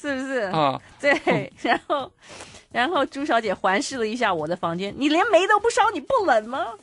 [0.00, 0.40] 是不是？
[0.52, 2.12] 啊，对，然后，
[2.70, 6.74] 然后朱小姐环视了一下我的房间，你连煤都不烧，你不冷吗？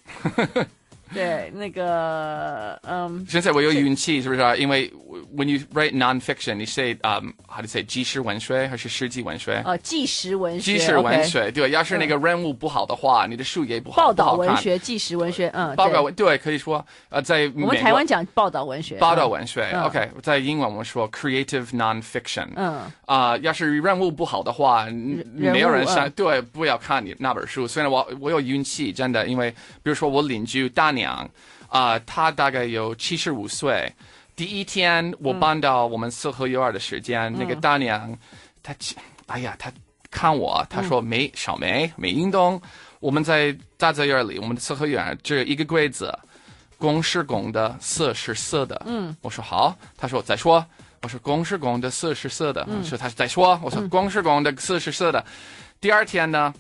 [1.14, 4.56] 对，那个，嗯，现在我有运气，是不是啊？
[4.56, 4.92] 因为
[5.36, 9.62] when you write non-fiction，你 say um how to say 纪实文学还是史记文学？
[9.66, 10.74] 哦，纪实文学。
[10.74, 13.98] 纪实文学，对，要是那个任务不好的话，你的书也不好。
[13.98, 24.88] 报道文学，纪实文学，嗯，报道文，对，可以说，呃，在我们台湾讲报道文学，报道文学，OK，在英文我们说 creative non-fiction，嗯，啊，要是任务不好的话，
[25.34, 27.68] 没有人想，对，不要看你那本书。
[27.68, 29.52] 虽然我我有运气，真的，因为
[29.84, 31.30] 比如说我邻居大娘。
[31.68, 33.92] 啊、呃，他大概有七十五岁。
[34.36, 38.18] 第一天我搬到我们四合院的时间，嗯、那个大娘，
[38.64, 38.74] 她，
[39.28, 39.72] 哎呀，她
[40.10, 42.62] 看我，她说没小梅没运动。
[43.00, 46.18] 我们在大宅院里，我们的四合院只有一个柜子，
[46.78, 48.82] 公是公的，色是色的。
[48.86, 50.66] 嗯，我说好，她说再说，
[51.02, 52.66] 我说公是公的，色是色的。
[52.70, 55.26] 嗯，说她再说，我说公是公的，色是色的。
[55.82, 56.54] 第二天呢？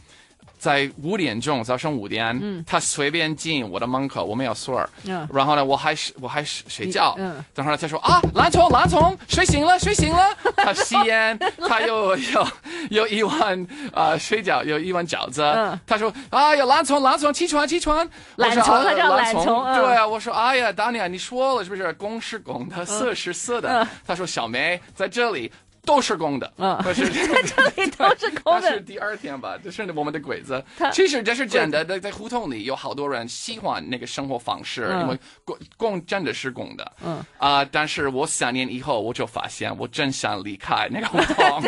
[0.57, 11.37] 在五点钟，早上五点，嗯，他随便进我的门口，我没有锁儿，嗯，然后呢，我还是我还是睡觉，嗯，等会儿他说啊，懒虫懒虫睡醒了睡醒了， 他吸烟，
[11.67, 12.47] 他又有
[12.89, 13.61] 有一碗
[13.93, 21.93] 啊、呃、水饺，有一碗饺子，嗯，他说啊呀懒虫懒虫起床起床，懒虫他叫懒虫，对啊，我说哎呀大娘你说了是不是？
[21.93, 25.51] 公是公的色是色的，嗯，他说小梅在这里。
[25.85, 28.61] 都是公的，嗯，是 在这里都是公的。
[28.61, 30.63] 但是第二天吧，就是我们的鬼子。
[30.91, 37.65] 其实这是真的，在在胡同里有好多人喜欢那个生活方式，嗯、因为公公真的是公的，嗯啊、呃。
[37.71, 41.63] 但是我三年以后我就发现，我真想离开那个 胡同，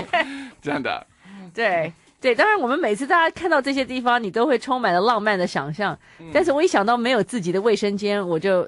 [0.62, 1.06] 真的。
[1.53, 1.93] 对。
[2.19, 5.97] 对，当然我们每次大家看到这些地方，你都会充满了浪漫的想象。
[6.19, 8.67] 嗯、但是我一想到没有自己的卫生间，我就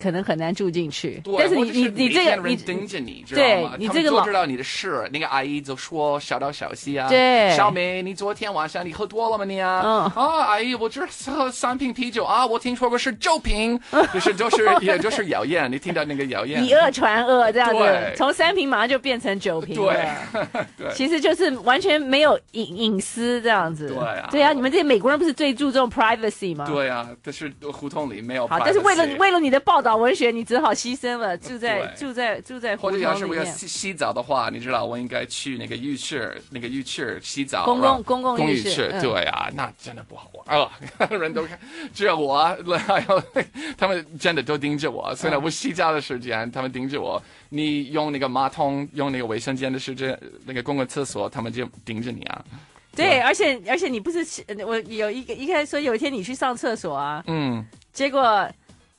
[0.00, 1.20] 可能很难住进去。
[1.22, 3.76] 对，但是你你你这个你盯着你，知道吗？
[3.78, 7.06] 你这个老知道你的事，那个阿姨就说小道小西啊。
[7.10, 9.82] 对，小梅，你昨天晚上你喝多了吗你啊？
[9.84, 13.78] 嗯啊，阿姨，我只喝三瓶啤酒啊，我听说过是九瓶，
[14.14, 19.74] 就是就是也就是谣言，你听到那个谣言，以讹传讹这样子，从三瓶马上就变成九瓶。
[19.74, 20.08] 对，
[20.78, 22.85] 对，其实就是完全没有隐隐。
[22.86, 23.88] 隐私这样子。
[23.88, 26.64] 对啊，对啊，你们这些美国人不是最注重 privacy 吗？
[26.66, 28.46] 对啊，但是胡同里没有。
[28.46, 33.08] 好，但是为了为了你的报道文学，你只好牺牲了，住在住在住在胡同里面。
[33.08, 37.64] 或者要是我要洗洗澡的话，你知道我应该去那个浴室，那个浴室洗澡。
[37.64, 38.94] 公共公共浴室。
[39.02, 40.70] 对啊，那真的不好玩啊！
[41.10, 41.58] 人都看，
[41.92, 42.44] 只有我，
[42.86, 43.22] 还有
[43.76, 45.14] 他们真的都盯着我。
[45.14, 47.20] 虽然我洗澡的时间，他们盯着我。
[47.48, 52.44] 你用那个马桶，用那个卫生间的时间，那个公共厕所，他们就盯着你啊。
[52.96, 54.26] 对，而且而且你不是
[54.66, 58.48] 我有一个一开始说有一天你去上厕所啊，嗯，结果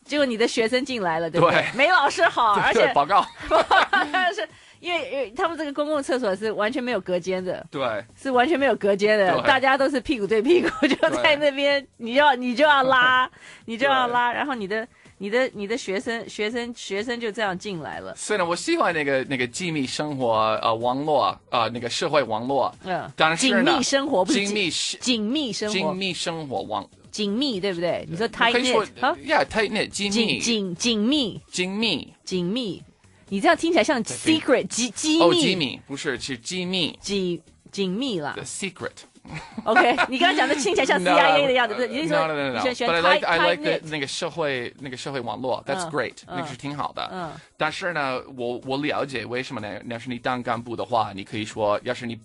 [0.05, 1.65] 结果你的学生进来了，对不对？
[1.75, 3.25] 没老师好， 而且报告，
[4.35, 4.47] 是
[4.79, 13.29] 因为因为他们这个公共厕所是完全没有隔间的，对，是完全没有隔间的，大家都是屁股对屁股 就在那边，你要你就要拉，
[13.65, 14.87] 你就要拉，然后你的。
[15.19, 18.13] 你的你的学生学生学生就这样进来了。
[18.15, 22.73] 虽然，我喜欢那个那个机密生活呃网络啊、呃、那个社会网络。
[22.83, 23.11] 嗯。
[23.15, 25.73] 当然是紧密生活不是紧密紧密生活。
[25.73, 26.87] 紧密生活网。
[27.09, 28.05] 紧密对不对？
[28.07, 30.39] 你说 tight knit 啊？Yeah，tight knit 紧密。
[30.39, 31.41] 紧紧密。
[31.51, 32.13] 紧密。
[32.23, 32.83] 紧密。
[33.29, 35.23] 你这样听起来像 secret 机机密。
[35.23, 36.97] 哦，机密不是是机密。
[37.01, 38.33] 紧紧密了。
[38.35, 38.91] The secret。
[39.63, 41.87] OK，你刚刚讲的听起来像 CIA 的样子，不是？
[41.87, 47.09] 你是说选选 But I like I like 那个社会那个社会网络，That's great，那个是挺好的。
[47.11, 47.31] 嗯。
[47.57, 49.81] 但是呢，我我了解为什么呢？
[49.89, 52.19] 要是你当干部的话，你可以说，要是你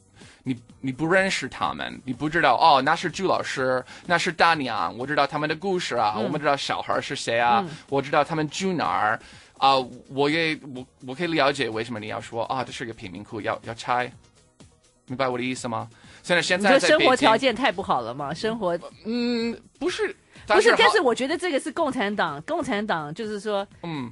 [0.44, 9.18] 你你不认识他们，你不知道哦，那是朱老师，那是大娘，我知道他们的故事啊，我们知道小孩是谁啊，我知道他们住哪儿
[9.58, 9.76] 啊，
[10.08, 14.10] 我也我我可以了解为什么你要说啊，这是个贫民窟，要要拆，
[15.12, 15.86] 明白我的意思吗？
[16.22, 18.32] 现在现在，你说生活条件太不好了嘛？
[18.32, 20.06] 生活，嗯，不是，
[20.46, 24.10] 不是，但是我觉得这个是共产党，共产党就是说，嗯，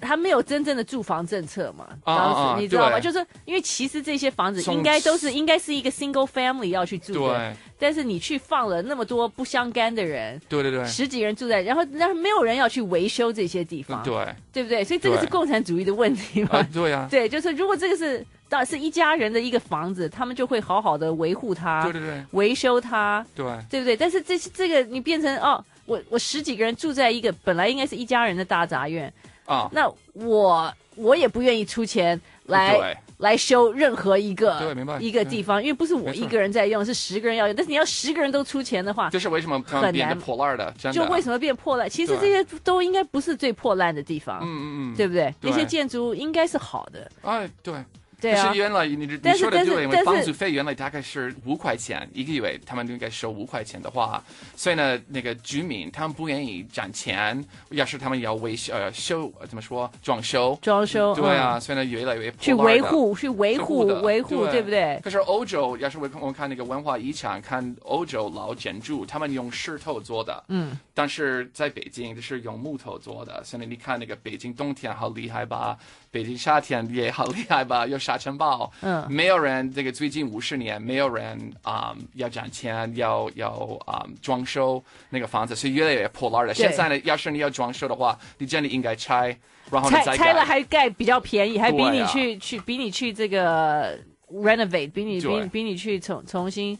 [0.00, 3.00] 他没有真正的住房政策嘛，当时你知道吗？
[3.00, 14.84] 就是因为其实这些房子应该都是应该是一个 single family 要去住的，但是你去放了那么多不相干的人，对对对，十几个人住在，然后然后没有人要去维修这些地方，对，对不对？
[14.84, 16.62] 所以这个是共产主义的问题嘛？
[16.72, 18.24] 对呀， 对，就是如果这个是。
[18.46, 23.96] 到是一家人的一个房子，他们就会好好的维护它，对对对，维修它，对，对不对？
[23.96, 29.12] 但是这这个你变成哦，我我十几个人住在一个本来应该是一家人的大杂院
[29.46, 40.18] 啊，那我我也不愿意出钱来来修任何一个对，明白，一个地方，因为不是我一个人在用，是十个人要用，但是你要十个人都出钱的话，就是为什么很难。
[40.18, 40.92] 破烂的，的。
[40.92, 41.88] 就为什么变破烂？
[41.88, 45.32] 其实这些都应该不是最破烂的地方，嗯嗯嗯，对不对？
[45.40, 47.74] 那些建筑应该是好的，哎，对。
[48.20, 54.22] 对啊，是原来你你说的对，因为房租费原来大概是五块钱一个月，他们应该收五块钱的话，
[54.56, 65.00] 所以呢，那个居民他们不愿意攒钱，要是他们要维修呃修怎么说装修装修，对啊，所以呢越来越去维护去维护维护，对不对？
[65.02, 75.76] 可是欧洲要是我我看那个文化遗产，看欧洲老建筑，他们用石头做的，嗯，但是在北京就是用木头做的，所以你看那个北京冬天好厉害吧？
[76.10, 77.86] 北京夏天也好厉害吧？
[77.86, 83.50] 有沙尘暴，嗯，没有人这个最近五十年没有人啊、嗯、要赚钱要要
[83.86, 86.52] 啊、嗯、装修那个房子，所以越来越破烂了。
[86.52, 89.34] 现在呢，要是你要装修的话，你真的应该拆，
[89.70, 93.98] 然后再拆了还盖比较便宜，还比你去、啊、去比你去这个
[94.30, 96.78] renovate，比你比比你去重重新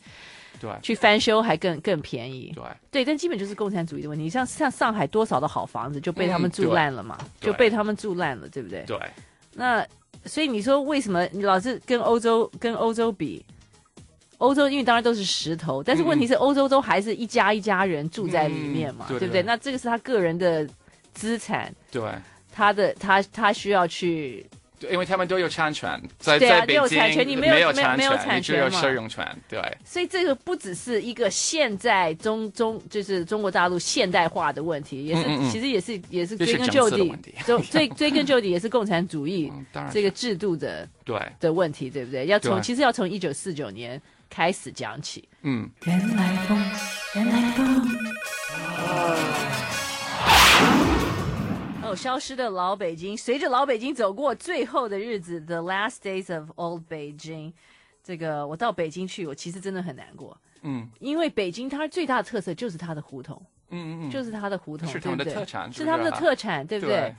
[0.60, 2.52] 对去翻修还更更便宜。
[2.54, 4.28] 对对，但基本就是共产主义的问题。
[4.28, 8.84] 像像上海多少的好房子就被他们住烂了嘛，嗯、就被他们住烂了，对不对？
[8.86, 8.98] 对。
[9.56, 9.86] 那
[10.24, 13.44] 所以你说为什么你老是跟欧洲跟欧洲比？
[14.38, 19.42] 欧洲因为当然都是石头，但是问题是欧洲都还是一家一家人住在里面嘛，嗯、对不对？
[19.42, 20.68] 那这个是他个人的
[21.12, 22.02] 资产，对，
[22.52, 24.44] 他的他他需要去。
[24.90, 29.60] 因为他们都有产权，在在北京没有产权，你没有没有产权，你只有使用权，对。
[29.84, 37.12] 所以这个不只是一个现在中中就是中国大陆现代化的问题，也是其实也是也是追根究底，
[37.44, 39.50] 追追追根究底也是共产主义
[39.92, 42.26] 这个制度的对的问题，对不对？
[42.26, 45.26] 要从其实要从一九四九年开始讲起。
[45.42, 45.70] 嗯。
[45.84, 46.58] 原来风，
[47.14, 49.43] 原来风。
[51.94, 57.52] 消失的老北京，随着老北京走过最后的日子，The Last Days of Old Beijing。
[58.02, 60.36] 这个我到北京去，我其实真的很难过。
[60.62, 63.40] 嗯，因为北京它最大的特色就是它的胡同。
[63.70, 67.14] 嗯嗯嗯，就是它的胡同，是他们的特产，是他们的特产，对不对？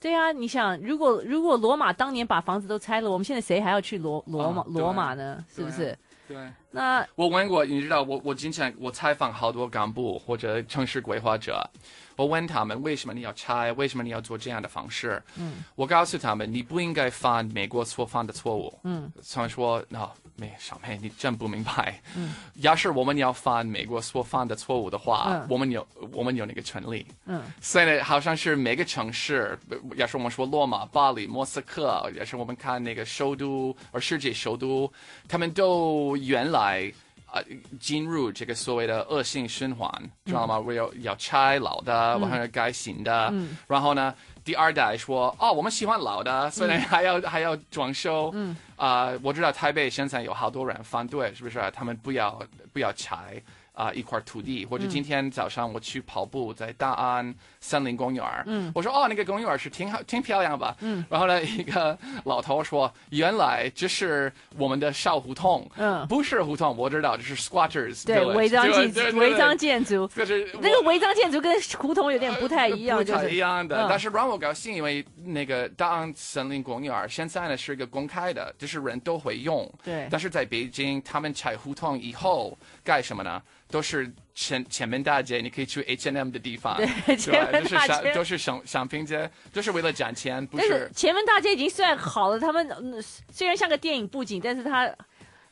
[0.00, 5.44] 对啊，你想，如果如果罗马当年把房子都拆了，我们现在谁还要去罗罗马罗马呢？
[5.54, 5.96] 是不是？
[6.26, 6.36] 对。
[6.70, 11.68] 那我问过，你知道，我我经常我采访好多干部或者城市规划者，
[12.16, 15.20] 我问他们为什么你要拆，为什么你要做这样的方式？
[15.36, 18.78] 嗯，我告诉他们，你不应该犯美国所犯的错误。
[18.84, 22.00] 嗯，他们说，那、哦、没小妹，你真不明白。
[22.14, 27.04] 嗯，要是我们要犯美国所犯的错误的话，嗯、我们有我们有那个权利。
[27.26, 29.58] 嗯，所以呢，好像是每个城市，
[29.96, 34.88] 要是我们说罗马、巴黎、莫斯科，要是我们看那个首都而世界首都，
[35.26, 36.59] 他们都原来。
[36.60, 36.92] 来
[37.26, 37.40] 啊，
[37.78, 39.90] 进入这个所谓的恶性循环，
[40.24, 40.58] 知道吗？
[40.58, 48.30] 我要要拆老的，我还要改新的，嗯、然后呢，第二代说哦，我们喜欢老的，所以还要、嗯、还要装修。
[48.34, 51.70] 嗯啊、呃，我知道台北现在有好多人反对，是不是？
[51.72, 52.42] 他们不要
[52.72, 53.40] 不要拆。
[53.72, 83.42] 啊、呃，一块土地，或者今天早上我去跑步，在大安森林公园，嗯，我说哦，那个公园是挺好，挺漂亮吧，嗯，然后呢，一个老头说，原来这是我们的小胡同，嗯，不是胡同，我知道这是 squatters，对，违章建筑，违章建筑，就是那个违章建筑跟胡同有点不太一样，不太一样的，但是让我高兴，因为那个大安森林公园现在呢是一个公开的，就是人都会用，对，但是在北京，他们拆胡同以后干什么呢？
[83.70, 90.90] 都是前前门大街，你可以去 H&M 的地方，对，前门大街都是商商品街，就是为了赚钱，不是，是。
[90.94, 94.90] 前门大街已经算好了，他们、嗯、虽然像个电影布景，但是它。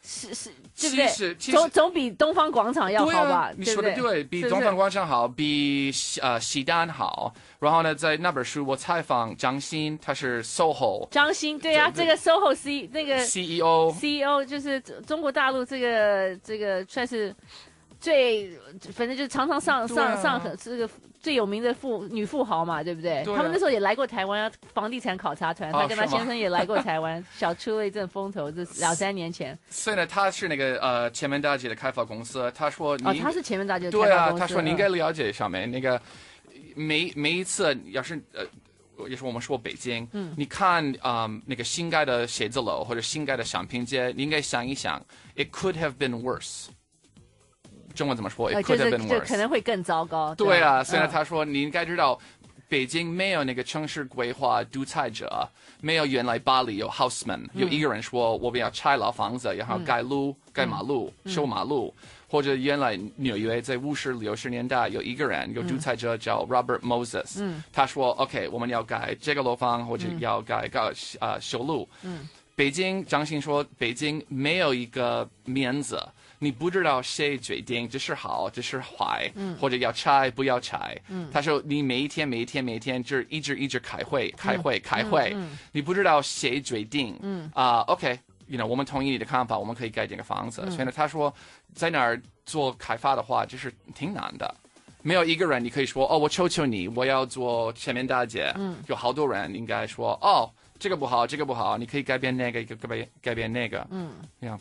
[0.01, 1.35] 是是，对不对？
[1.35, 3.31] 总总比东方广场要好吧？
[3.31, 5.91] 啊、你说的对，对比东方广场好，比
[6.23, 7.35] 呃西单好。
[7.59, 11.09] 然后呢，在那本书我采访张欣，他是 SOHO。
[11.11, 17.35] 张欣，对啊，这个 SOHO C 那个 CEO CEO 就是中国大陆这个这个算是。
[18.01, 18.51] 最
[18.93, 20.89] 反正就是常常上上上很这个
[21.21, 23.25] 最有名的富女富豪嘛，对不对？
[23.25, 29.59] 他们那时候也来过台湾房地产考察团，他跟他先生也来过台湾， 小出了一阵风头，这两三年前。
[29.69, 34.39] 所以呢，他是那个呃前门大街的开发公司，他说你，哦，他是前门大街的开发公司。
[34.39, 36.01] 对啊，他说你应该了解上面那个
[36.77, 38.47] 每每一次要是呃，
[39.09, 46.67] 也是我们说北京，嗯，你看啊、呃、那个新盖的写字楼或者新盖的商品街，你应该想一想，it could have been worse。
[47.99, 50.33] 中文怎么说？It could have been worse，可能会更糟糕。
[50.37, 52.17] 对啊，虽然他说你应该知道，
[52.69, 55.47] 北京没有那个城市规划独裁者，
[55.81, 61.93] 没有原来巴黎有 houseman，、嗯有一个人说我们要拆老房子，然后盖路、盖马路、修马路，
[62.29, 67.43] 或者原来纽约在五十六十年代有一个人有独裁者叫 Robert Moses，
[67.73, 71.89] 他说 OK，我们要盖这个楼房或者要盖盖啊修路。
[72.55, 76.01] 北京张欣说北京没有一个面子。
[76.41, 80.97] 你不知道谁决定这是好，这是坏，嗯、或者要拆不要拆。
[81.09, 87.15] 嗯、他说你每一天每一天每一天就是一直一直开会开会、嗯、开会，嗯嗯、你不知道谁决定。
[87.15, 87.51] 啊、嗯
[87.87, 90.63] uh,，OK，you know 我们同意你的看法，我们可以盖这个房子。
[90.65, 91.33] 嗯、所以呢，他说
[91.75, 94.55] 在那儿做开发的话，就是挺难的。
[95.03, 98.53] 没有一个人你可以说哦，我求求你，我要做前面大姐。
[98.57, 103.87] 嗯、有好多人应该说哦，这个不好，这个不好，你可以改变那个，改变改变那个。
[103.91, 104.61] 嗯，这样。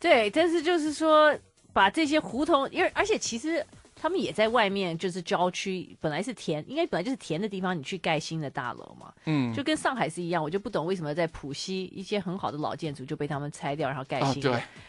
[0.00, 1.32] 对，但是就是说，
[1.72, 14.42] 把这些胡同，因为而且其实他们也在外面，就是郊区，本来是田，应该本来就是田的地方，你去盖新的大楼嘛，嗯，就跟上海是一样，我就不懂为什么在浦西一些很好的老建筑就被他们拆掉，然后盖新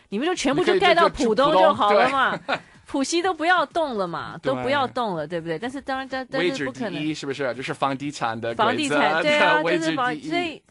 [0.08, 2.40] 你们就全部就盖到浦东就好了嘛，
[2.88, 5.60] 浦西都不要动了嘛，都不要动了，对不对？
[5.60, 7.54] 但是当然，但但是不可能，是不是？
[7.54, 10.62] 就是房地产的房地产， 对啊，就是房，所以。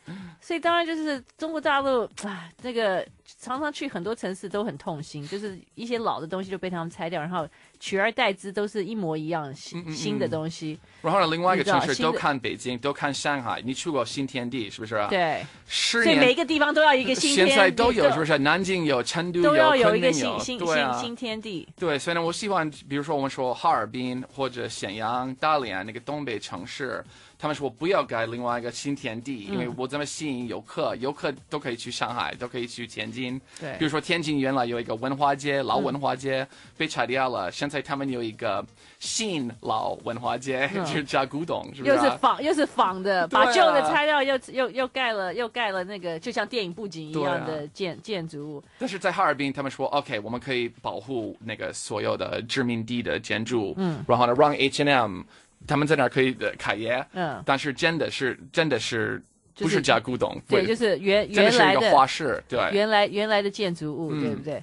[0.42, 3.06] 所以当然就是中国大陆啊，那个
[3.38, 7.46] 常常去很多城市都很痛心，就是一些老的东西就被他们拆掉，然后
[7.78, 10.78] 取而代之都是一模一样新、嗯嗯、新的东西。
[11.02, 15.08] 然后呢，另外一个城市都看北京，都看上海，你去过新天地是不是啊？
[15.08, 16.02] 对，是。
[16.02, 17.52] 所以每一个地方都要一个新天地。
[17.52, 18.38] 现在都有是不是？
[18.38, 21.68] 南京有，成都有，都要有一个新新新新天地。
[21.76, 27.04] 对，所以呢，我喜欢，比如说我们说哈尔滨或者沈阳、大连那个东北城市。
[27.40, 33.40] 他们说不要盖另外一个新天地，因为我这么吸引游客，游客都可以去上海，都可以去天津。
[33.58, 38.62] 对，比如说天津原来有一个文化街，老文化街被拆掉了，现在他们有一个
[38.98, 41.94] 新老文化街， 就是加古董，是不是？
[41.94, 48.62] 又是仿又是仿的，把旧的拆掉，又又又盖了又盖了那个就像电影布景一样的建建筑物。
[48.78, 55.22] 但是在哈尔滨，他们说 OK，我们可以保护那个所有的殖民地的建筑，嗯，然后呢，让 H&M。
[55.66, 59.22] 他们在那儿可以卡爷，嗯，但是真的是真的是
[59.54, 64.60] 不是假古董，对，就是原原来的花市，对，原来原来的建筑物，对不对？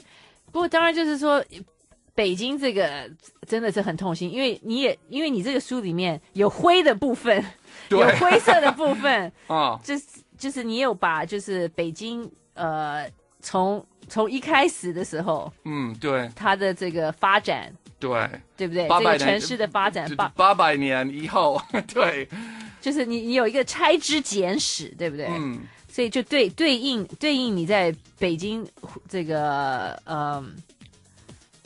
[0.52, 1.44] 不过当然就是说，
[2.16, 3.10] 北京这个
[3.48, 7.44] 真的是很痛心，因为你也因为你这个书里面有灰的部分，
[7.90, 10.06] 有灰色的部分啊， 就是
[10.38, 13.10] 就是你有把就是北京呃。
[13.40, 18.88] 从从一开始的时候，嗯，对，它的这个发展，对，对不对？
[18.88, 21.62] 这个城市的发展，八八百年以后，
[21.94, 22.28] 对，
[22.80, 25.28] 就是你你有一个拆枝简史，对不对？
[25.30, 28.68] 嗯，所以就对对应对应你在北京
[29.08, 30.56] 这个嗯。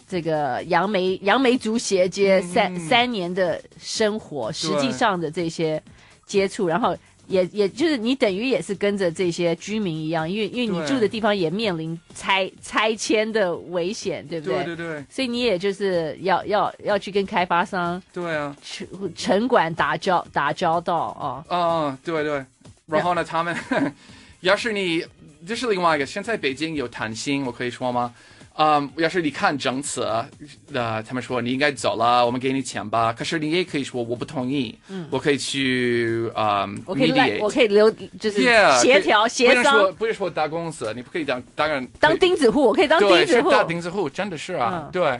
[0.07, 5.81] 这个杨梅杨梅竹斜街三、嗯、三年的生活，实际上的这些
[6.25, 6.93] 接触，然后
[7.31, 14.63] 也也就是你等于也是跟着这些居民一样，因为因为你住的地方也面临拆拆迁的危险，对不对？
[14.63, 15.05] 对对对。
[15.09, 21.43] 所以你也就是要要要去跟开发商对啊城城管打交打交道啊。
[21.49, 22.45] 嗯，对对。
[22.85, 23.55] 然后呢，他们
[24.41, 24.99] 要是你
[25.47, 28.13] 这、就是另外一个，现在北京有弹性，我可以说吗？
[28.55, 30.25] 嗯，要是你看政策，
[30.73, 33.13] 呃，他们说你应该走了，我们给你钱吧。
[33.13, 37.89] 可是你也可以说我不同意，嗯，我可以去，嗯，我可以来，我可以留，
[38.19, 38.41] 就是
[38.81, 39.63] 协调协商。
[39.63, 45.19] 不是说不是说大公司，你不可以当当然当钉子户，我可以当钉子户，大钉子户真的是啊，嗯、对，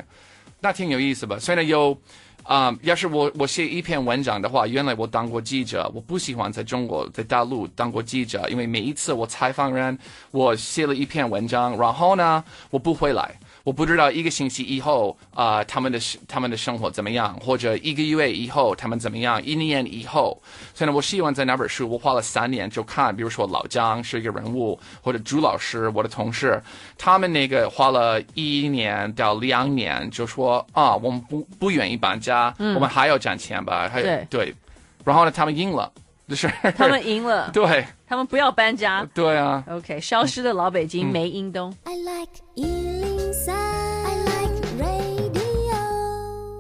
[0.60, 1.38] 那挺有意思吧？
[1.40, 1.98] 虽然，有。
[2.44, 9.98] 啊要是我我写一篇文章的话，原来我当过记者，我不喜欢在中国在大陆当过记者，因为每一次我采访人，
[10.32, 13.36] 我写了一篇文章，然后呢，我不回来。
[13.64, 20.42] 我不知道一个星期以后啊、呃，他们的他们的生活怎么样，或者一个月以后他们怎么样，一年以后。
[20.74, 26.62] 所以呢，我希望在那本书，我花了三年就看，比如说老姜是一个人物，或者朱老师，我的同事，
[26.98, 33.88] 他们那个花了一年到两年，就说啊，我们不不愿意搬家，嗯、我们还要赚钱吧？
[33.92, 34.56] 还对对。
[35.04, 35.92] 然后呢，他们赢了，
[36.32, 39.62] 就是他们赢了， 对，他们不要搬家，对啊。
[39.68, 41.76] OK，消失的老北京，嗯、梅英东。
[41.84, 45.42] I like I like radio。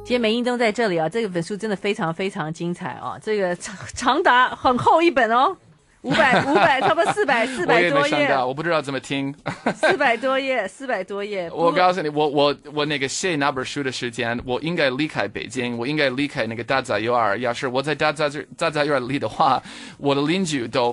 [0.04, 5.56] 今天梅英东在这里啊，这个本书真的非常非常精彩啊，这个长长达很厚一本哦。
[6.04, 8.36] 五百 五百，差不多四百四百多页。
[8.36, 9.34] 我不知道怎么听。
[9.76, 11.50] 四百多页，四百多页。
[11.54, 17.38] 我告诉你，我我我那个写那本书的时间，我应该离开北京，我应该离开那个大杂院儿。
[17.38, 19.62] 要是我在大杂大杂院里的话，
[20.00, 20.92] 我的邻居都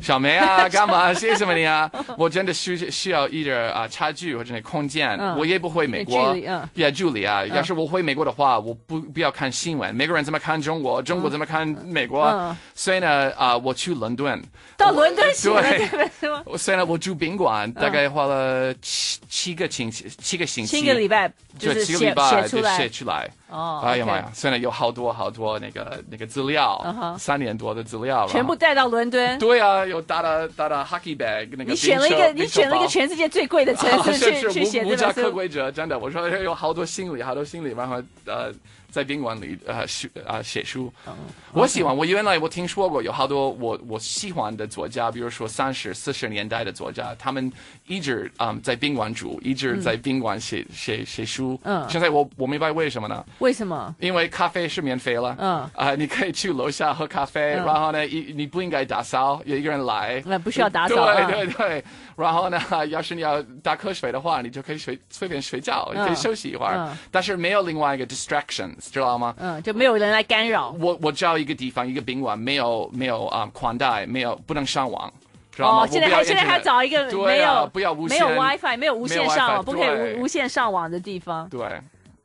[0.00, 1.90] 小梅啊，干嘛谢什么你啊？
[2.16, 5.18] 我真的需需要一点啊差距或者那空间。
[5.36, 6.34] 我也不回美国，
[6.74, 7.44] 也助理啊。
[7.46, 12.56] 要是我回美国的话，我不不要看新闻，美国人怎么看中国，中国怎么看美国。
[12.74, 14.42] 所以呢，啊，我去伦敦。
[14.76, 16.42] 到伦敦去了，对，是吗？
[16.58, 22.14] 虽然我住宾馆，大概花了七七个星期，七个星期，七个礼拜，就是写写
[22.48, 23.30] 出来，写出来。
[23.48, 24.30] 哦，哎呀妈呀！
[24.34, 29.38] 虽然有好多好多那个那个资料，三年多的资料，全部带到伦敦。
[29.38, 31.70] 对啊，有大的大的 hockey bag 那个。
[31.70, 34.18] 你选了一个，你选了一个全世界最贵的城市
[34.50, 35.04] 去去写这本书。
[35.04, 38.52] 无家可归者，真的，我说有好多行李，好多行李，然后呃。
[38.96, 40.90] 在宾馆里，呃，书啊，写书。
[41.06, 41.12] 嗯、
[41.52, 47.52] 我喜欢，我原来我听说过有好多我我喜欢的作家，比如说三十四十年代的作家，他们
[47.86, 51.60] 一直啊、嗯、在宾馆住，一直在宾馆写写写书。
[51.64, 51.86] 嗯。
[51.90, 53.22] 现在我我明白为什么呢？
[53.40, 53.94] 为什么？
[54.00, 55.36] 因为咖啡是免费了。
[55.38, 55.50] 嗯。
[55.50, 60.22] 啊、呃，你可以去楼下喝咖啡，嗯、然后呢，一你不应该打扫，有一个人来。
[60.24, 61.12] 那不需要打扫。
[61.12, 61.84] 对对对。
[62.16, 66.90] 然后呢， 要是你要打瞌睡的话，你就可以睡随便睡觉，你可以休息一会儿。
[67.10, 69.34] 但是没有另外一个 distractions，知道吗？
[69.38, 70.74] 嗯，就没有人来干扰。
[70.80, 75.12] 我我找一个地方，一个宾馆，没有没有啊宽带，没有不能上网，
[75.52, 75.82] 知道吗？
[75.82, 81.48] 哦，现在还现在还找一个没有、啊、不要无线，没有 WiFi，没有无线上网，不可以无无线上网的地方。
[81.48, 81.60] 对。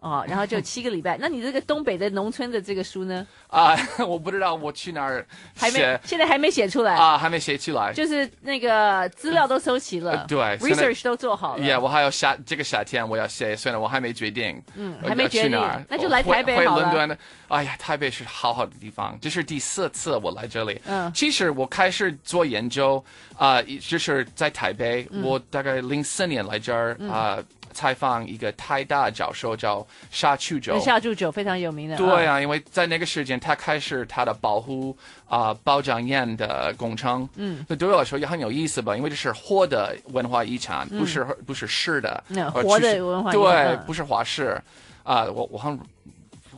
[0.02, 1.16] 哦，然后就 七个礼拜。
[1.20, 3.26] 那你这个东北的农村的这个书呢？
[3.47, 5.26] 啊， 我不知道我去哪儿
[5.56, 7.93] 还没，现在还没写出来啊，还没写出来。
[7.93, 11.64] 就是那个资料都收齐了，对，research 都做好了。
[11.64, 16.89] Yeah，我还有夏这个夏天我要写，虽然我还没决定，嗯，还没决定，那就来台北好了。
[16.89, 17.18] 回伦敦，
[17.49, 20.82] 哎呀，台北是好好的地方，这是第四次我来这里。
[20.86, 23.04] 嗯，其实我开始做研究
[23.38, 27.38] 啊，就是在台北，我大概零四年来这儿啊。
[27.72, 31.97] 采访一个台大教授叫夏柱久，夏柱九非常有名的。
[31.97, 34.95] 对啊，因为在那个时间，他开始他的保护
[35.28, 37.28] 啊包장堰的工程。
[37.36, 42.24] 嗯，那对我来说也很有意思吧，因为这是活的文化遗产，不是不是湿的。
[42.53, 43.41] 活的文化遗产。
[43.41, 44.61] 对，不是华氏。
[45.03, 45.78] 啊，我我很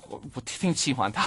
[0.09, 1.24] 我我挺喜欢他。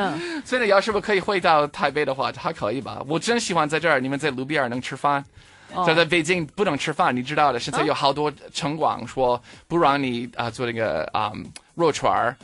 [0.44, 3.02] 所以呢，要是不可以回到台北的话，还可以吧？
[3.08, 5.24] 我真喜欢在这儿，你们在路边能吃饭。
[5.86, 7.60] 在在北京不能吃饭，你知道的。
[7.60, 11.32] 现在有好多城管说不让你啊做那个啊
[11.74, 12.36] 肉串儿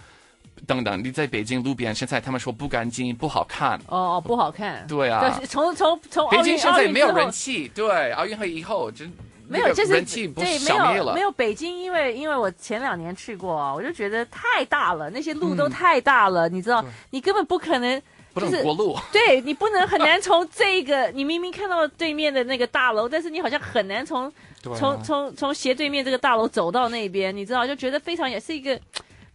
[0.66, 1.03] 等等。
[1.03, 3.79] 你在北京路边，现在他们说不干净，不好看。
[3.89, 4.87] 哦哦，不好看。
[4.87, 5.41] 对啊。
[5.49, 9.12] 从从从北京现在没有人气，对奥运会以后真
[9.49, 11.14] 没有，就是人气不消灭了。
[11.14, 18.03] 没有北京，因为因为我前两年去过，我就觉得太大了，那些路都太大了，你知道，你根本不可能。
[18.41, 18.97] 不能过路。
[19.11, 24.30] 对，你不能很难从这个，你明明看到对面的那个大楼，但是你好像很难从
[24.62, 28.78] 从从从斜对面这个大楼走到那边，你知道，就觉得非常也是一个。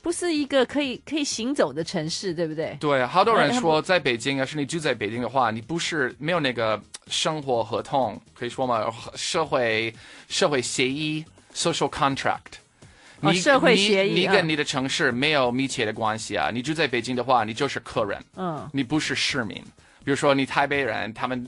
[0.03, 2.75] 不是一个可以可以行走的城市，对不对？
[2.79, 8.91] 对，好多人说在北京，要是你住在北京的话，你不是没有那个生活合同，可以说吗？
[9.13, 9.93] 社会
[10.27, 11.23] 社会协议
[11.53, 12.60] （social contract）。
[13.21, 14.13] 哦，社会协议。
[14.13, 16.49] 你你跟你的城市没有密切的关系啊！
[16.53, 19.55] 你住在北京的话，你就是客人，嗯，你不是市民。
[20.03, 21.45] 比如说你台北人，他们。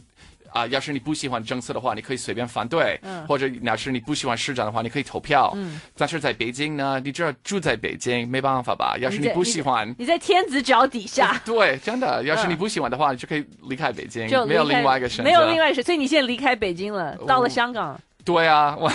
[0.53, 5.51] 啊，要是你不喜欢政策的话，你可以随便反对；嗯、或者要是你不喜欢市长的话，你可以投票。
[5.55, 8.95] 嗯、但是在北京呢，你只要住在北京，没办法吧？
[8.99, 11.41] 要是你不喜欢，你在，你在天子脚底下。
[11.43, 15.23] 对，真的，要是你不喜欢的话，嗯、你就可以离开北京，没有另外一个选择。
[15.23, 17.99] 没有另外一个选择，所以你现在离开北京了，到了香港。
[18.25, 18.89] 对啊，我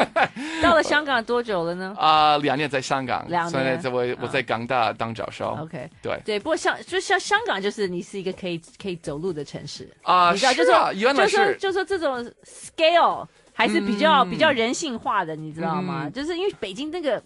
[0.62, 1.94] 到了香港多久了呢？
[1.98, 3.80] 啊、呃，两年在香港，两年。
[3.80, 5.56] 所以我我在港大当教授。
[5.62, 16.02] OK，对对，不过像就像香港，就是你是一个可以可以走路的城市啊，你知道，是啊，原来是，就说就说这种 scale 还是比较、嗯、比较人性化的，你知道吗？
[16.04, 17.22] 嗯、就是因为北京那个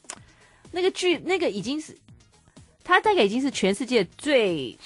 [0.70, 1.96] 那个距那个已经是，
[2.84, 4.78] 它大概已经是全世界最。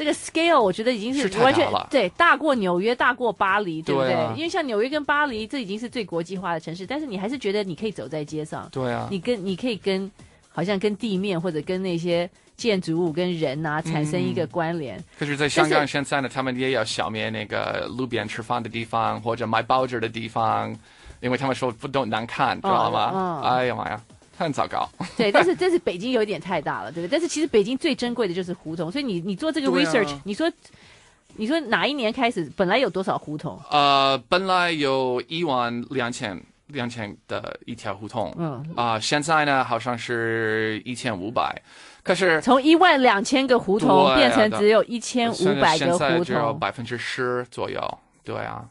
[0.00, 4.12] 这个 scale 我觉得已经是完全对，大过纽约，大过巴黎，对不对？
[4.12, 10.10] 对啊、因为像纽约跟巴黎，这已经是最国际化的城市，但是你还是觉得你可以走在街上，对啊，你跟你可以跟
[10.48, 14.96] 好像跟地面或者跟那些建筑物跟人啊产生一个关联。
[14.96, 20.74] 嗯、可是，在香港现在呢，他们也要消灭那个路边吃饭的地方或者卖报纸的地方，
[21.20, 23.10] 因为他们说不都难看，知道吗？
[23.12, 24.00] 哦、哎呀妈呀！
[24.44, 27.12] 很糟糕，对，但是但是北京有点太大了，对不对？
[27.12, 30.50] 但是其实北京最珍贵的就是胡同，所以你你做这个 research，、啊、你说
[31.36, 33.60] 你说哪一年开始本来有多少胡同？
[33.70, 38.52] 呃，本来有一万两千两千的一条胡同，嗯。
[38.74, 41.54] 啊、呃，现在呢好像是一千五百，
[42.02, 48.64] 可是从一万两千个胡同变成只有一千五百个胡同，只有百分之十左右，对啊，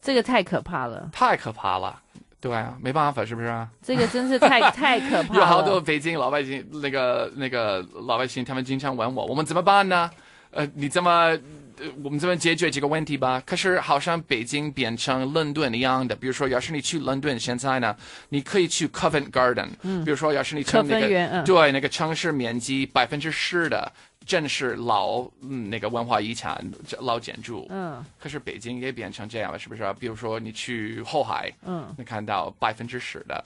[0.00, 2.01] 这个太可怕了，太可怕了。
[2.42, 3.68] 对啊，没办法，是不是啊？
[3.80, 5.40] 这个真是太 太可怕了。
[5.40, 10.10] 有好多北京老百姓，那个那个老百姓，他们经常问我，我们怎么办呢？
[10.50, 11.38] 呃，你怎么，呃，
[12.02, 13.42] 我们怎么解决这个问题吧？
[13.44, 17.96] 可是好像北京变成伦敦一样的，比如说，要是你去伦敦，现在呢，
[18.28, 23.92] 你可以去 Covent Garden，嗯，比如说，要是你城那个，嗯、对，那个城市面积百分之十的。
[24.24, 26.64] 正是老嗯那个文化遗产
[27.00, 29.92] 老建筑，嗯，可是北京也变成这样了，是不是啊？
[29.92, 33.44] 比如说你去后海，嗯，你看到百分之十的，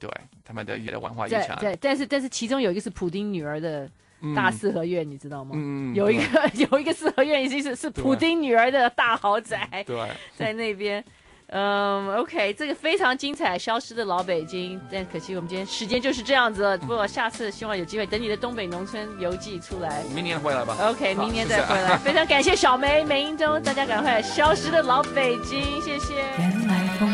[0.00, 0.10] 对
[0.44, 1.56] 他们的的文化遗产。
[1.60, 3.88] 对，但是但是其中有一个是普丁女儿的
[4.34, 5.52] 大四合院你知道吗？
[5.56, 9.96] 嗯有一个 有一个四合院已经是是普丁女儿的大豪宅对。
[10.36, 11.04] 在那边。
[11.48, 14.80] 嗯 ok 这个非常精彩消失的老北京。
[14.90, 20.02] 但可惜我们今天时间就是这样子了不过下次希望有机会等你的东北农村游记出来。
[20.12, 20.76] 明年回来吧。
[20.88, 21.96] Ok 明年再回来。
[21.98, 26.14] 非常感谢小梅梅英中大家赶快消失的老北京谢谢。
[26.36, 27.08] 原来风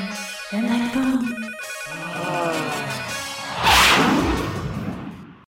[0.53, 2.92] 原来风。